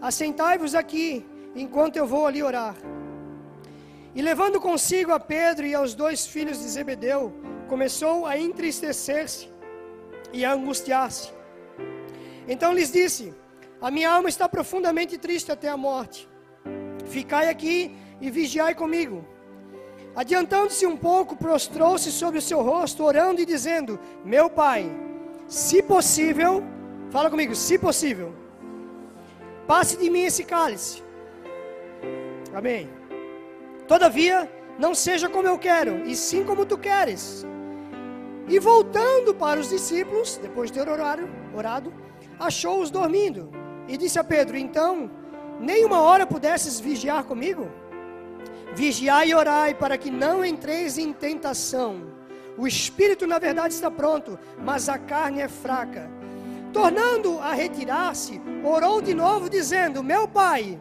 Assentai-vos 0.00 0.74
aqui, 0.74 1.24
enquanto 1.54 1.96
eu 1.96 2.06
vou 2.06 2.26
ali 2.26 2.42
orar. 2.42 2.74
E 4.14 4.22
levando 4.22 4.60
consigo 4.60 5.12
a 5.12 5.20
Pedro 5.20 5.66
e 5.66 5.74
aos 5.74 5.94
dois 5.94 6.26
filhos 6.26 6.58
de 6.58 6.68
Zebedeu, 6.68 7.32
começou 7.68 8.26
a 8.26 8.38
entristecer-se 8.38 9.51
e 10.32 10.44
a 10.44 10.52
angustiar-se. 10.52 11.32
Então 12.48 12.72
lhes 12.72 12.90
disse: 12.90 13.34
A 13.80 13.90
minha 13.90 14.10
alma 14.10 14.28
está 14.28 14.48
profundamente 14.48 15.18
triste 15.18 15.52
até 15.52 15.68
a 15.68 15.76
morte. 15.76 16.28
Ficai 17.04 17.48
aqui 17.48 17.94
e 18.20 18.30
vigiai 18.30 18.74
comigo. 18.74 19.24
Adiantando-se 20.14 20.84
um 20.86 20.96
pouco, 20.96 21.36
prostrou-se 21.36 22.10
sobre 22.12 22.38
o 22.38 22.42
seu 22.42 22.62
rosto, 22.62 23.04
orando 23.04 23.40
e 23.40 23.46
dizendo: 23.46 23.98
Meu 24.24 24.50
pai, 24.50 24.90
se 25.46 25.82
possível, 25.82 26.62
fala 27.10 27.30
comigo, 27.30 27.54
se 27.54 27.78
possível, 27.78 28.34
passe 29.66 29.96
de 29.96 30.10
mim 30.10 30.22
esse 30.22 30.44
cálice. 30.44 31.02
Amém. 32.54 32.88
Todavia, 33.88 34.50
não 34.78 34.94
seja 34.94 35.28
como 35.28 35.48
eu 35.48 35.58
quero, 35.58 36.06
e 36.06 36.14
sim 36.14 36.44
como 36.44 36.66
tu 36.66 36.76
queres. 36.76 37.46
E 38.48 38.58
voltando 38.58 39.34
para 39.34 39.60
os 39.60 39.68
discípulos, 39.68 40.38
depois 40.40 40.70
de 40.70 40.78
ter 40.78 40.88
orado, 40.88 41.28
orado 41.54 41.92
achou-os 42.38 42.90
dormindo. 42.90 43.50
E 43.88 43.96
disse 43.96 44.18
a 44.18 44.24
Pedro: 44.24 44.56
Então, 44.56 45.10
nem 45.60 45.84
uma 45.84 46.00
hora 46.00 46.26
pudesses 46.26 46.80
vigiar 46.80 47.24
comigo? 47.24 47.70
Vigiai 48.74 49.30
e 49.30 49.34
orai 49.34 49.74
para 49.74 49.98
que 49.98 50.10
não 50.10 50.44
entreis 50.44 50.98
em 50.98 51.12
tentação. 51.12 52.10
O 52.56 52.66
espírito, 52.66 53.26
na 53.26 53.38
verdade, 53.38 53.74
está 53.74 53.90
pronto, 53.90 54.38
mas 54.58 54.88
a 54.88 54.98
carne 54.98 55.40
é 55.40 55.48
fraca. 55.48 56.10
Tornando 56.72 57.38
a 57.38 57.52
retirar-se, 57.52 58.40
orou 58.64 59.00
de 59.00 59.14
novo, 59.14 59.48
dizendo: 59.48 60.02
Meu 60.02 60.26
pai, 60.26 60.78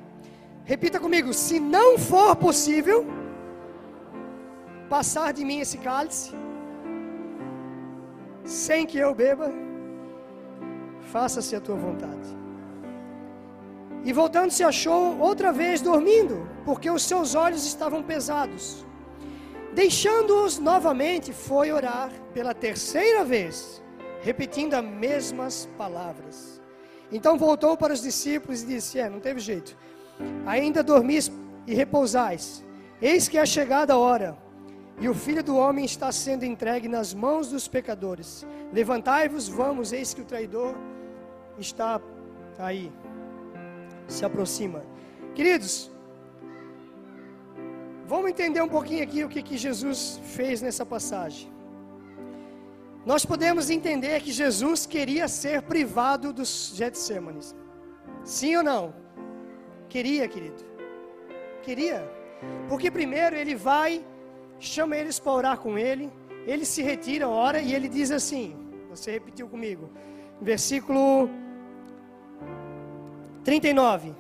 repita 0.64 1.00
comigo, 1.00 1.34
se 1.34 1.60
não 1.60 1.98
for 1.98 2.36
possível 2.36 3.06
passar 4.90 5.32
de 5.32 5.46
mim 5.46 5.60
esse 5.60 5.78
cálice, 5.78 6.34
sem 8.52 8.86
que 8.86 8.98
eu 8.98 9.16
beba, 9.16 9.52
faça-se 11.12 11.56
a 11.56 11.62
tua 11.62 11.76
vontade. 11.76 12.30
E 14.04 14.12
voltando 14.12 14.52
se 14.52 14.64
achou 14.64 15.18
outra 15.20 15.52
vez 15.52 15.82
dormindo, 15.82 16.48
porque 16.66 16.90
os 16.90 17.04
seus 17.04 17.34
olhos 17.34 17.66
estavam 17.66 18.04
pesados. 18.04 18.86
Deixando-os 19.74 20.60
novamente, 20.60 21.32
foi 21.32 21.72
orar 21.72 22.12
pela 22.34 22.54
terceira 22.54 23.24
vez, 23.24 23.82
repetindo 24.22 24.74
as 24.74 24.84
mesmas 24.84 25.70
palavras. 25.78 26.62
Então 27.12 27.38
voltou 27.38 27.78
para 27.78 27.94
os 27.94 28.02
discípulos 28.02 28.64
e 28.64 28.68
disse: 28.68 29.00
É, 29.00 29.10
não 29.10 29.20
teve 29.20 29.40
jeito. 29.40 29.78
Ainda 30.46 30.84
dormis 30.84 31.32
e 31.66 31.74
repousais. 31.74 32.66
Eis 33.02 33.28
que 33.28 33.38
é 33.38 33.46
chegada 33.46 33.94
a 33.94 33.98
hora, 33.98 34.38
e 35.02 35.10
o 35.10 35.16
filho 35.16 35.44
do 35.44 35.58
homem 35.58 35.84
está 35.84 36.12
sendo 36.12 36.46
entregue 36.46 36.88
nas 36.88 37.12
mãos 37.12 37.50
dos 37.50 37.68
pecadores. 37.68 38.46
Levantai-vos, 38.72 39.48
vamos, 39.50 39.92
eis 39.92 40.14
que 40.14 40.22
o 40.22 40.26
traidor 40.26 40.76
está 41.58 42.00
aí, 42.60 42.92
se 44.08 44.24
aproxima. 44.24 44.84
Queridos, 45.34 45.90
vamos 48.06 48.30
entender 48.30 48.62
um 48.62 48.70
pouquinho 48.70 49.04
aqui 49.04 49.24
o 49.24 49.30
que, 49.30 49.42
que 49.42 49.58
Jesus 49.58 50.22
fez 50.36 50.62
nessa 50.62 50.86
passagem. 50.86 51.52
Nós 53.04 53.26
podemos 53.26 53.72
entender 53.72 54.22
que 54.22 54.32
Jesus 54.32 54.86
queria 54.86 55.28
ser 55.28 55.64
privado 55.64 56.32
dos 56.32 56.74
Getsêmanes. 56.76 57.56
Sim 58.24 58.58
ou 58.58 58.64
não? 58.64 58.94
Queria, 59.90 60.28
querido. 60.28 60.64
Queria. 61.64 62.08
Porque 62.70 62.92
primeiro 62.92 63.36
ele 63.36 63.56
vai, 63.56 64.06
chama 64.68 64.96
eles 64.96 65.20
para 65.20 65.32
orar 65.32 65.58
com 65.58 65.78
ele, 65.78 66.12
ele 66.46 66.66
se 66.66 66.82
retira, 66.82 67.28
ora 67.28 67.60
e 67.62 67.74
ele 67.74 67.90
diz 67.90 68.12
assim: 68.12 68.56
Você 68.90 69.12
repetiu 69.12 69.48
comigo. 69.48 69.90
Versículo 70.42 71.30
39. 73.44 74.16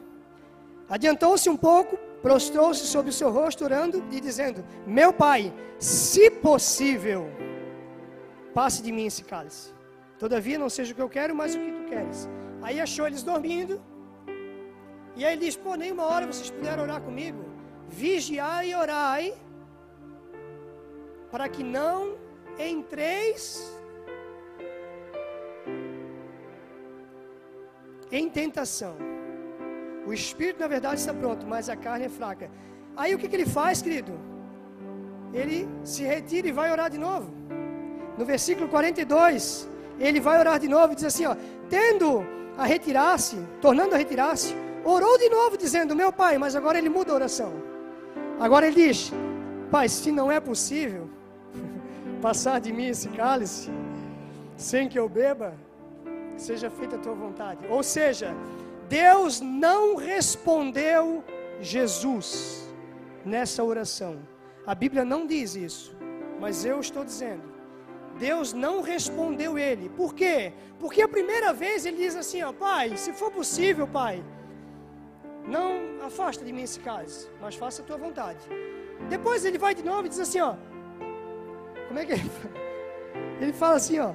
Adiantou-se 0.89 1.50
um 1.50 1.56
pouco, 1.56 1.98
prostrou-se 2.22 2.86
sobre 2.86 3.10
o 3.12 3.14
seu 3.14 3.32
rosto, 3.32 3.64
orando 3.64 4.04
e 4.12 4.20
dizendo: 4.20 4.64
Meu 4.86 5.14
pai, 5.14 5.54
se 5.80 6.30
possível, 6.30 7.30
passe 8.54 8.82
de 8.84 8.92
mim 8.92 9.06
esse 9.06 9.24
cálice. 9.24 9.74
Todavia, 10.20 10.60
não 10.60 10.70
seja 10.70 10.92
o 10.92 10.96
que 10.96 11.02
eu 11.02 11.10
quero, 11.10 11.36
mas 11.36 11.56
o 11.56 11.60
que 11.60 11.72
tu 11.72 11.84
queres. 11.86 12.30
Aí 12.62 12.80
achou 12.80 13.08
eles 13.08 13.24
dormindo. 13.24 13.82
E 15.16 15.26
aí 15.26 15.34
ele 15.34 15.46
diz: 15.46 15.56
Pô, 15.56 15.76
nenhuma 15.76 16.06
hora 16.06 16.28
vocês 16.28 16.50
puderam 16.50 16.84
orar 16.84 17.02
comigo. 17.02 17.44
Vigiai 17.88 18.72
e 18.72 18.76
orai, 18.76 19.34
para 21.32 21.48
que 21.48 21.64
não 21.64 22.16
entreis 22.60 23.72
em 28.12 28.30
tentação. 28.30 28.96
O 30.06 30.12
espírito, 30.12 30.60
na 30.60 30.68
verdade, 30.68 31.00
está 31.00 31.14
pronto, 31.14 31.46
mas 31.48 31.70
a 31.70 31.76
carne 31.76 32.06
é 32.06 32.10
fraca. 32.10 32.50
Aí 32.98 33.16
o 33.16 33.18
que, 33.18 33.28
que 33.30 33.36
ele 33.36 33.46
faz, 33.46 33.82
querido? 33.82 34.14
Ele 35.34 35.70
se 35.84 36.04
retira 36.04 36.48
e 36.50 36.52
vai 36.52 36.70
orar 36.72 36.90
de 36.90 36.98
novo. 36.98 37.34
No 38.18 38.26
versículo 38.26 38.68
42, 38.68 39.70
ele 39.98 40.20
vai 40.20 40.38
orar 40.38 40.60
de 40.60 40.68
novo 40.68 40.92
e 40.92 40.96
diz 40.96 41.06
assim: 41.06 41.26
ó, 41.26 41.36
tendo 41.70 42.26
a 42.58 42.66
retirar-se, 42.66 43.38
tornando 43.62 43.96
a 43.96 43.98
retirar-se, 43.98 44.54
orou 44.84 45.18
de 45.18 45.30
novo, 45.30 45.58
dizendo: 45.58 45.96
Meu 45.96 46.12
pai, 46.12 46.38
mas 46.38 46.56
agora 46.56 46.78
ele 46.78 46.90
muda 46.90 47.14
a 47.14 47.16
oração. 47.16 47.54
Agora 48.38 48.68
ele 48.68 48.76
diz: 48.76 49.14
Pai, 49.70 49.88
se 49.88 50.12
não 50.12 50.30
é 50.30 50.42
possível 50.42 51.10
passar 52.22 52.62
de 52.62 52.72
mim 52.72 52.88
esse 52.88 53.10
cálice, 53.10 53.70
sem 54.56 54.88
que 54.88 55.00
eu 55.00 55.10
beba, 55.10 55.56
seja 56.38 56.70
feita 56.70 56.96
a 56.96 57.00
tua 57.00 57.14
vontade. 57.14 57.66
Ou 57.68 57.82
seja, 57.82 58.34
Deus 58.88 59.42
não 59.42 59.96
respondeu 59.96 61.24
Jesus 61.60 62.68
nessa 63.26 63.64
oração. 63.64 64.20
A 64.66 64.76
Bíblia 64.76 65.04
não 65.04 65.26
diz 65.26 65.56
isso, 65.56 65.96
mas 66.40 66.64
eu 66.64 66.80
estou 66.80 67.04
dizendo. 67.04 67.50
Deus 68.20 68.54
não 68.54 68.82
respondeu 68.82 69.58
ele. 69.58 69.90
Por 69.90 70.14
quê? 70.14 70.54
Porque 70.80 71.02
a 71.02 71.08
primeira 71.08 71.54
vez 71.54 71.86
ele 71.86 71.98
diz 71.98 72.16
assim, 72.16 72.44
ó, 72.44 72.52
pai, 72.52 72.98
se 72.98 73.14
for 73.14 73.32
possível, 73.32 73.88
pai, 73.88 74.24
não 75.48 76.06
afasta 76.06 76.44
de 76.46 76.52
mim 76.54 76.64
esse 76.64 76.80
caso, 76.80 77.30
mas 77.42 77.56
faça 77.56 77.82
a 77.82 77.86
tua 77.86 77.98
vontade. 77.98 78.40
Depois 79.10 79.44
ele 79.46 79.58
vai 79.58 79.74
de 79.74 79.84
novo 79.84 80.06
e 80.06 80.10
diz 80.10 80.20
assim, 80.20 80.40
ó, 80.40 80.56
como 81.92 82.00
é 82.00 82.06
que 82.06 82.14
ele 82.14 82.30
fala? 82.30 82.56
Ele 83.42 83.54
fala 83.54 83.76
assim, 83.76 84.00
ó, 84.00 84.14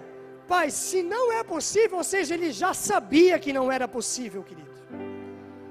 Pai, 0.48 0.70
se 0.70 1.02
não 1.02 1.30
é 1.30 1.42
possível, 1.44 1.98
ou 1.98 2.04
seja, 2.04 2.34
ele 2.34 2.50
já 2.50 2.72
sabia 2.72 3.38
que 3.38 3.52
não 3.52 3.70
era 3.70 3.86
possível, 3.86 4.42
querido. 4.42 4.70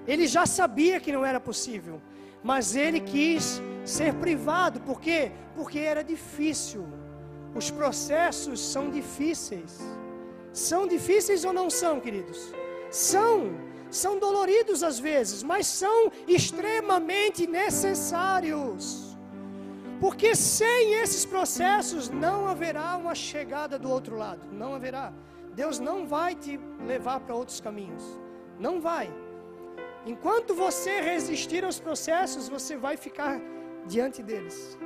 Ele 0.06 0.28
já 0.28 0.45
sabia 0.45 0.99
que 0.99 1.12
não 1.12 1.26
era 1.26 1.39
possível, 1.39 1.99
mas 2.43 2.76
ele 2.76 2.99
quis 2.99 3.60
ser 3.84 4.14
privado, 4.16 4.80
por 4.82 5.01
quê? 5.01 5.32
Porque 5.56 5.80
era 5.80 6.03
difícil. 6.03 6.86
Os 7.56 7.72
processos 7.72 8.60
são 8.60 8.91
difíceis. 8.91 9.80
São 10.53 10.86
difíceis 10.86 11.43
ou 11.43 11.53
não 11.53 11.70
são, 11.70 11.99
queridos? 11.99 12.53
São. 12.91 13.56
São 13.89 14.20
doloridos 14.20 14.84
às 14.84 14.99
vezes, 14.99 15.41
mas 15.41 15.66
são 15.66 16.12
extremamente 16.28 17.47
necessários. 17.47 19.05
Porque 20.00 20.36
sem 20.36 20.93
esses 20.96 21.26
processos 21.26 22.10
não 22.10 22.48
haverá 22.48 22.96
uma 22.98 23.16
chegada 23.16 23.80
do 23.80 23.89
outro 23.89 24.18
lado. 24.18 24.41
Não 24.52 24.74
haverá. 24.76 25.14
Deus 25.54 25.80
não 25.80 26.06
vai 26.06 26.36
te 26.36 26.60
levar 26.86 27.22
para 27.22 27.34
outros 27.34 27.62
caminhos. 27.62 28.04
Não 28.60 28.82
vai. 28.82 29.12
Enquanto 30.06 30.54
você 30.54 31.02
resistir 31.02 31.64
aos 31.64 31.80
processos, 31.80 32.48
você 32.48 32.76
vai 32.78 32.96
ficar 32.98 33.39
diante 33.88 34.22
deles. 34.22 34.78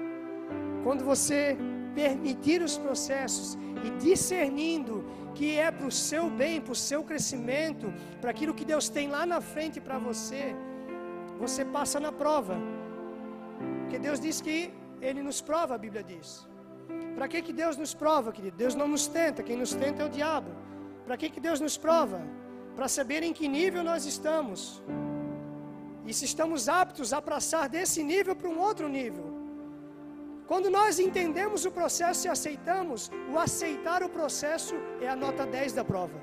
Quando 0.83 1.03
você 1.03 1.57
permitir 1.93 2.61
os 2.61 2.77
processos 2.77 3.57
e 3.83 3.89
discernindo 4.01 5.03
que 5.35 5.57
é 5.57 5.69
para 5.71 5.87
o 5.87 5.91
seu 5.91 6.29
bem, 6.29 6.61
para 6.61 6.71
o 6.71 6.75
seu 6.75 7.03
crescimento, 7.03 7.93
para 8.21 8.31
aquilo 8.31 8.53
que 8.53 8.65
Deus 8.65 8.89
tem 8.89 9.09
lá 9.09 9.25
na 9.25 9.41
frente 9.41 9.79
para 9.79 9.97
você, 9.97 10.55
você 11.37 11.65
passa 11.65 11.99
na 11.99 12.11
prova. 12.11 12.55
Porque 13.81 13.99
Deus 13.99 14.19
diz 14.19 14.39
que 14.39 14.71
ele 15.01 15.21
nos 15.21 15.41
prova, 15.41 15.75
a 15.75 15.77
Bíblia 15.77 16.03
diz. 16.03 16.47
Para 17.15 17.27
que, 17.27 17.41
que 17.41 17.53
Deus 17.53 17.77
nos 17.77 17.93
prova, 17.93 18.31
querido? 18.31 18.55
Deus 18.57 18.75
não 18.75 18.87
nos 18.87 19.07
tenta, 19.07 19.43
quem 19.43 19.57
nos 19.57 19.73
tenta 19.73 20.03
é 20.03 20.05
o 20.05 20.09
diabo. 20.09 20.51
Para 21.05 21.17
que, 21.17 21.29
que 21.29 21.39
Deus 21.39 21.59
nos 21.59 21.77
prova? 21.77 22.21
Para 22.75 22.87
saber 22.87 23.23
em 23.23 23.33
que 23.33 23.47
nível 23.47 23.83
nós 23.83 24.05
estamos. 24.05 24.81
E 26.05 26.13
se 26.13 26.25
estamos 26.25 26.67
aptos 26.67 27.13
a 27.13 27.21
passar 27.21 27.67
desse 27.69 28.03
nível 28.03 28.35
para 28.35 28.49
um 28.49 28.59
outro 28.59 28.87
nível. 28.87 29.27
Quando 30.47 30.69
nós 30.69 30.97
entendemos 30.97 31.65
o 31.65 31.71
processo 31.71 32.25
e 32.25 32.29
aceitamos, 32.29 33.11
o 33.31 33.37
aceitar 33.37 34.01
o 34.01 34.09
processo 34.09 34.75
é 34.99 35.07
a 35.07 35.15
nota 35.15 35.45
10 35.45 35.73
da 35.73 35.83
prova. 35.85 36.19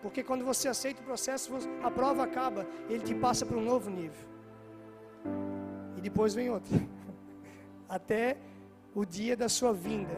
Porque 0.00 0.22
quando 0.22 0.44
você 0.44 0.68
aceita 0.68 1.02
o 1.02 1.04
processo, 1.04 1.52
a 1.82 1.90
prova 1.90 2.22
acaba, 2.22 2.66
ele 2.88 3.02
te 3.02 3.14
passa 3.14 3.44
para 3.44 3.56
um 3.56 3.64
novo 3.64 3.90
nível. 3.90 4.28
E 5.96 6.00
depois 6.00 6.32
vem 6.34 6.48
outro 6.50 6.95
até 7.88 8.36
o 8.94 9.04
dia 9.04 9.36
da 9.36 9.48
sua 9.48 9.72
vinda, 9.72 10.16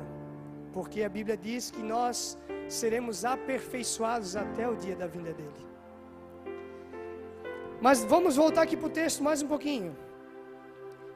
porque 0.73 1.03
a 1.03 1.09
Bíblia 1.09 1.37
diz 1.37 1.71
que 1.71 1.83
nós 1.83 2.39
seremos 2.69 3.25
aperfeiçoados 3.25 4.37
até 4.37 4.69
o 4.69 4.77
dia 4.77 4.95
da 4.95 5.07
vinda 5.07 5.33
dele. 5.33 5.67
Mas 7.81 8.05
vamos 8.05 8.37
voltar 8.37 8.63
aqui 8.63 8.77
para 8.77 8.87
o 8.87 8.91
texto 8.91 9.23
mais 9.23 9.43
um 9.43 9.49
pouquinho. 9.49 9.97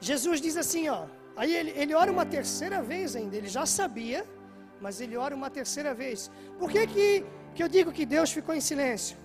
Jesus 0.00 0.40
diz 0.40 0.57
assim, 0.57 0.88
ó. 0.88 1.07
Aí 1.36 1.55
ele, 1.55 1.70
ele 1.76 1.94
ora 1.94 2.11
uma 2.11 2.26
terceira 2.26 2.82
vez 2.82 3.16
ainda. 3.16 3.36
Ele 3.36 3.48
já 3.48 3.64
sabia, 3.64 4.24
mas 4.80 5.00
ele 5.00 5.16
ora 5.16 5.34
uma 5.34 5.50
terceira 5.50 5.94
vez. 5.94 6.30
Por 6.59 6.70
que, 6.70 6.86
que, 6.86 7.24
que 7.55 7.62
eu 7.62 7.68
digo 7.68 7.92
que 7.92 8.05
Deus 8.05 8.32
ficou 8.32 8.55
em 8.55 8.61
silêncio? 8.61 9.16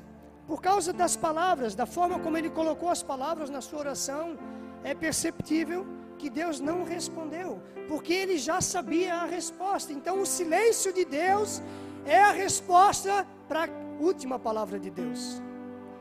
Por 0.47 0.61
causa 0.61 0.93
das 0.93 1.15
palavras, 1.15 1.75
da 1.75 1.85
forma 1.85 2.19
como 2.19 2.37
ele 2.37 2.49
colocou 2.49 2.89
as 2.89 3.03
palavras 3.03 3.49
na 3.49 3.61
sua 3.61 3.79
oração 3.79 4.37
é 4.83 4.93
perceptível 4.95 5.85
que 6.17 6.29
Deus 6.29 6.59
não 6.59 6.83
respondeu, 6.83 7.61
porque 7.87 8.13
ele 8.13 8.37
já 8.37 8.59
sabia 8.59 9.15
a 9.15 9.25
resposta. 9.25 9.93
Então, 9.93 10.21
o 10.21 10.25
silêncio 10.25 10.91
de 10.91 11.05
Deus 11.05 11.61
é 12.05 12.19
a 12.19 12.31
resposta 12.31 13.25
para 13.47 13.65
a 13.65 13.69
última 13.99 14.37
palavra 14.37 14.79
de 14.79 14.89
Deus. 14.89 15.41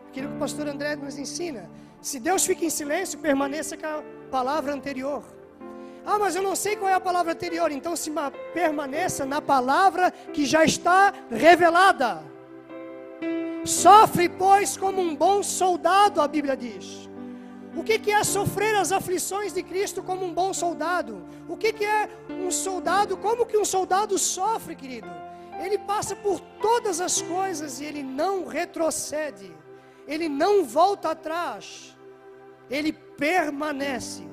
Aquilo 0.09 0.29
que 0.29 0.37
o 0.37 0.39
pastor 0.39 0.67
André 0.69 0.97
nos 0.97 1.19
ensina. 1.19 1.71
Se 2.01 2.19
Deus 2.19 2.45
fica 2.45 2.65
em 2.65 2.71
silêncio, 2.71 3.19
permaneça 3.19 3.77
com 3.77 3.87
a 3.87 4.03
palavra 4.31 4.73
anterior. 4.73 5.23
Ah, 6.05 6.19
mas 6.19 6.37
eu 6.37 6.43
não 6.43 6.55
sei 6.55 6.77
qual 6.77 6.89
é 6.89 6.95
a 6.95 7.01
palavra 7.01 7.33
anterior. 7.33 7.71
Então, 7.71 7.97
se 7.97 8.13
permaneça 8.55 9.27
na 9.27 9.43
palavra 9.43 10.11
que 10.33 10.47
já 10.47 10.65
está 10.65 11.13
revelada. 11.31 12.23
Sofre, 13.65 14.29
pois, 14.29 14.77
como 14.77 15.01
um 15.01 15.15
bom 15.17 15.43
soldado, 15.43 16.21
a 16.21 16.29
Bíblia 16.29 16.57
diz. 16.57 17.09
O 17.77 17.85
que, 17.85 18.11
é 18.11 18.25
sofrer 18.25 18.75
as 18.75 18.91
aflições 18.91 19.53
de 19.53 19.63
Cristo 19.63 20.03
como 20.03 20.25
um 20.25 20.33
bom 20.33 20.55
soldado? 20.55 21.23
O 21.47 21.59
que, 21.59 21.75
que 21.75 21.85
é 21.85 22.09
um 22.31 22.51
soldado? 22.51 23.19
Como 23.19 23.45
que 23.45 23.59
um 23.59 23.67
soldado 23.67 24.19
sofre, 24.19 24.75
querido? 24.75 25.11
Ele 25.63 25.77
passa 25.79 26.17
por 26.17 26.41
todas 26.61 27.03
as 27.03 27.21
coisas 27.21 27.79
e 27.81 27.85
ele 27.85 28.03
não 28.03 28.47
retrocede, 28.47 29.55
ele 30.09 30.27
não 30.27 30.65
volta 30.65 31.11
atrás, 31.11 31.95
ele 32.71 32.93
permanece. 32.93 34.25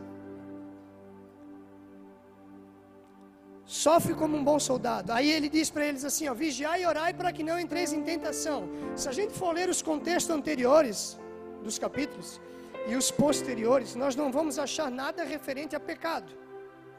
Sofre 3.65 4.13
como 4.13 4.37
um 4.37 4.43
bom 4.43 4.59
soldado. 4.59 5.11
Aí 5.11 5.29
ele 5.29 5.49
diz 5.49 5.69
para 5.69 5.85
eles 5.85 6.05
assim: 6.05 6.29
ó, 6.29 6.33
vigiai 6.33 6.83
e 6.83 6.85
orai 6.85 7.13
para 7.13 7.33
que 7.33 7.43
não 7.43 7.59
entreis 7.59 7.91
em 7.91 8.03
tentação. 8.03 8.69
Se 8.95 9.09
a 9.09 9.11
gente 9.11 9.33
for 9.33 9.53
ler 9.53 9.67
os 9.67 9.81
contextos 9.81 10.33
anteriores 10.33 11.19
dos 11.63 11.79
capítulos, 11.79 12.39
e 12.87 12.95
os 12.95 13.09
posteriores, 13.09 13.95
nós 13.95 14.15
não 14.15 14.31
vamos 14.31 14.59
achar 14.59 14.89
nada 14.91 15.23
referente 15.23 15.75
a 15.75 15.79
pecado. 15.79 16.31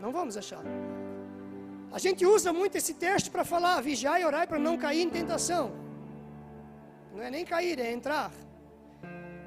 Não 0.01 0.11
vamos 0.13 0.37
achar. 0.37 0.65
A 1.93 1.99
gente 1.99 2.27
usa 2.27 2.53
muito 2.53 2.77
esse 2.77 2.95
texto 2.95 3.31
para 3.31 3.45
falar, 3.45 3.81
vigiar 3.81 4.21
e 4.21 4.25
orar 4.25 4.49
para 4.49 4.59
não 4.59 4.77
cair 4.77 5.03
em 5.03 5.11
tentação. 5.11 5.73
Não 7.13 7.23
é 7.23 7.31
nem 7.31 7.45
cair, 7.45 7.79
é 7.79 7.93
entrar. 7.93 8.33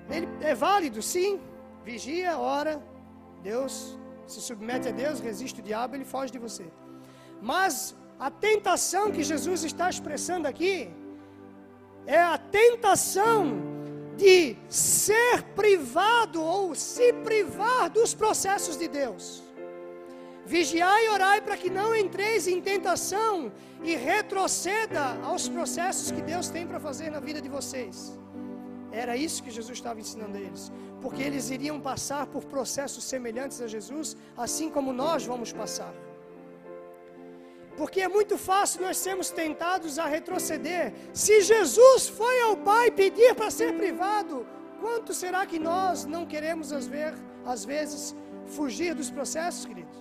Ele 0.09 0.27
é 0.41 0.55
válido, 0.55 1.01
sim. 1.01 1.41
Vigia, 1.83 2.37
ora, 2.37 2.81
Deus 3.41 3.97
se 4.25 4.41
submete 4.41 4.87
a 4.89 4.91
Deus, 4.91 5.19
resiste 5.19 5.59
o 5.61 5.63
diabo, 5.63 5.95
ele 5.95 6.05
foge 6.05 6.31
de 6.31 6.39
você. 6.39 6.65
Mas 7.41 7.95
a 8.19 8.29
tentação 8.29 9.11
que 9.11 9.23
Jesus 9.23 9.63
está 9.63 9.89
expressando 9.89 10.47
aqui 10.47 10.89
é 12.05 12.19
a 12.19 12.37
tentação 12.37 13.66
de 14.17 14.57
ser 14.67 15.43
privado 15.55 16.41
ou 16.41 16.73
se 16.73 17.13
privar 17.27 17.89
dos 17.89 18.13
processos 18.13 18.75
de 18.77 18.87
Deus. 18.87 19.43
Vigiai 20.45 21.05
e 21.05 21.09
orai 21.09 21.41
para 21.41 21.57
que 21.57 21.69
não 21.69 21.95
entreis 21.95 22.47
em 22.47 22.61
tentação 22.61 23.51
e 23.83 23.95
retroceda 23.95 25.03
aos 25.23 25.47
processos 25.47 26.09
que 26.09 26.21
Deus 26.21 26.49
tem 26.49 26.65
para 26.65 26.79
fazer 26.79 27.09
na 27.11 27.19
vida 27.19 27.41
de 27.41 27.49
vocês. 27.49 28.17
Era 28.91 29.15
isso 29.17 29.43
que 29.43 29.51
Jesus 29.51 29.77
estava 29.77 29.99
ensinando 29.99 30.37
a 30.37 30.41
eles, 30.41 30.71
porque 31.01 31.21
eles 31.21 31.49
iriam 31.49 31.79
passar 31.79 32.25
por 32.27 32.45
processos 32.45 33.03
semelhantes 33.03 33.61
a 33.61 33.67
Jesus, 33.67 34.15
assim 34.35 34.69
como 34.69 34.93
nós 34.93 35.25
vamos 35.25 35.51
passar. 35.51 35.93
Porque 37.79 38.01
é 38.01 38.07
muito 38.17 38.35
fácil 38.49 38.81
nós 38.81 38.97
sermos 38.97 39.29
tentados 39.29 39.99
a 40.03 40.05
retroceder. 40.07 40.85
Se 41.13 41.41
Jesus 41.41 42.07
foi 42.19 42.41
ao 42.41 42.57
Pai 42.69 42.89
pedir 42.89 43.35
para 43.35 43.51
ser 43.51 43.71
privado, 43.81 44.47
quanto 44.81 45.13
será 45.13 45.45
que 45.45 45.59
nós 45.59 46.05
não 46.05 46.25
queremos, 46.25 46.73
às, 46.73 46.87
ver, 46.87 47.13
às 47.45 47.63
vezes, 47.63 48.15
fugir 48.57 48.95
dos 48.95 49.11
processos, 49.11 49.63
queridos? 49.65 49.97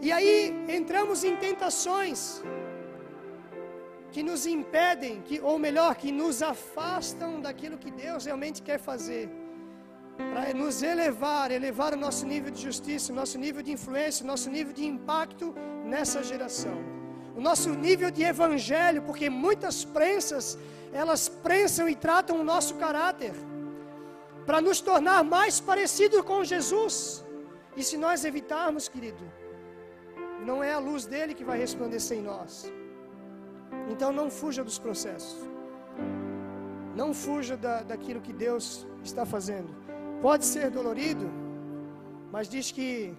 E 0.00 0.12
aí 0.12 0.34
entramos 0.68 1.24
em 1.24 1.34
tentações 1.34 2.42
que 4.12 4.22
nos 4.22 4.46
impedem, 4.46 5.22
que, 5.22 5.40
ou 5.40 5.58
melhor, 5.58 5.96
que 5.96 6.12
nos 6.12 6.40
afastam 6.40 7.40
daquilo 7.40 7.76
que 7.76 7.90
Deus 7.90 8.26
realmente 8.26 8.62
quer 8.62 8.78
fazer 8.78 9.28
para 10.16 10.54
nos 10.54 10.82
elevar, 10.82 11.50
elevar 11.50 11.92
o 11.94 11.96
nosso 11.96 12.24
nível 12.26 12.50
de 12.50 12.60
justiça, 12.60 13.12
o 13.12 13.16
nosso 13.16 13.38
nível 13.38 13.62
de 13.62 13.72
influência, 13.72 14.24
o 14.24 14.26
nosso 14.26 14.48
nível 14.50 14.72
de 14.72 14.84
impacto 14.84 15.54
nessa 15.84 16.22
geração. 16.22 16.76
O 17.36 17.40
nosso 17.40 17.70
nível 17.70 18.10
de 18.10 18.22
evangelho, 18.22 19.02
porque 19.02 19.28
muitas 19.28 19.84
prensas, 19.84 20.56
elas 20.92 21.28
prensam 21.28 21.88
e 21.88 21.96
tratam 21.96 22.40
o 22.40 22.44
nosso 22.44 22.74
caráter 22.76 23.34
para 24.46 24.60
nos 24.60 24.80
tornar 24.80 25.24
mais 25.24 25.58
parecidos 25.58 26.20
com 26.22 26.44
Jesus. 26.44 27.24
E 27.76 27.82
se 27.82 27.96
nós 27.96 28.24
evitarmos, 28.24 28.86
querido, 28.88 29.24
não 30.44 30.62
é 30.62 30.72
a 30.72 30.78
luz 30.78 31.06
dele 31.06 31.34
que 31.34 31.44
vai 31.44 31.58
resplandecer 31.58 32.18
em 32.18 32.22
nós. 32.22 32.72
Então 33.88 34.12
não 34.12 34.30
fuja 34.30 34.62
dos 34.62 34.78
processos. 34.78 35.40
Não 36.94 37.12
fuja 37.12 37.56
da, 37.56 37.82
daquilo 37.82 38.20
que 38.20 38.32
Deus 38.32 38.86
está 39.02 39.26
fazendo. 39.26 39.83
Pode 40.24 40.46
ser 40.46 40.70
dolorido, 40.70 41.30
mas 42.32 42.48
diz 42.48 42.70
que 42.70 43.14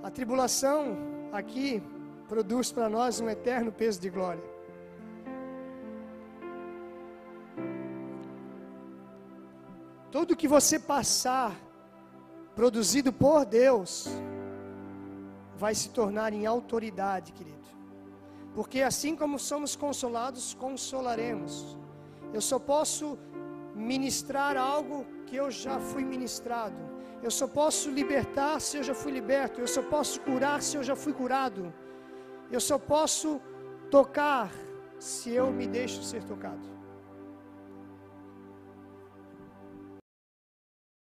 a 0.00 0.10
tribulação 0.12 0.96
aqui 1.32 1.82
produz 2.28 2.70
para 2.70 2.88
nós 2.88 3.20
um 3.20 3.28
eterno 3.28 3.72
peso 3.72 4.00
de 4.00 4.08
glória. 4.08 4.44
Tudo 10.12 10.36
que 10.36 10.46
você 10.46 10.78
passar, 10.78 11.52
produzido 12.54 13.12
por 13.12 13.44
Deus, 13.44 14.06
vai 15.56 15.74
se 15.74 15.90
tornar 15.90 16.32
em 16.32 16.46
autoridade, 16.46 17.32
querido. 17.32 17.68
Porque 18.54 18.82
assim 18.82 19.16
como 19.16 19.36
somos 19.36 19.74
consolados, 19.74 20.54
consolaremos. 20.54 21.76
Eu 22.32 22.40
só 22.40 22.60
posso 22.60 23.18
ministrar 23.74 24.56
algo 24.56 25.04
que 25.30 25.36
eu 25.36 25.48
já 25.48 25.78
fui 25.78 26.04
ministrado. 26.04 26.80
Eu 27.22 27.30
só 27.30 27.46
posso 27.46 27.88
libertar 27.88 28.60
se 28.60 28.78
eu 28.78 28.82
já 28.82 28.94
fui 28.94 29.12
liberto. 29.12 29.60
Eu 29.60 29.68
só 29.68 29.82
posso 29.82 30.20
curar 30.20 30.60
se 30.60 30.76
eu 30.76 30.82
já 30.82 30.96
fui 30.96 31.12
curado. 31.12 31.72
Eu 32.50 32.60
só 32.60 32.76
posso 32.78 33.40
tocar 33.90 34.50
se 34.98 35.30
eu 35.30 35.46
me 35.52 35.68
deixo 35.68 36.02
ser 36.02 36.24
tocado. 36.24 36.69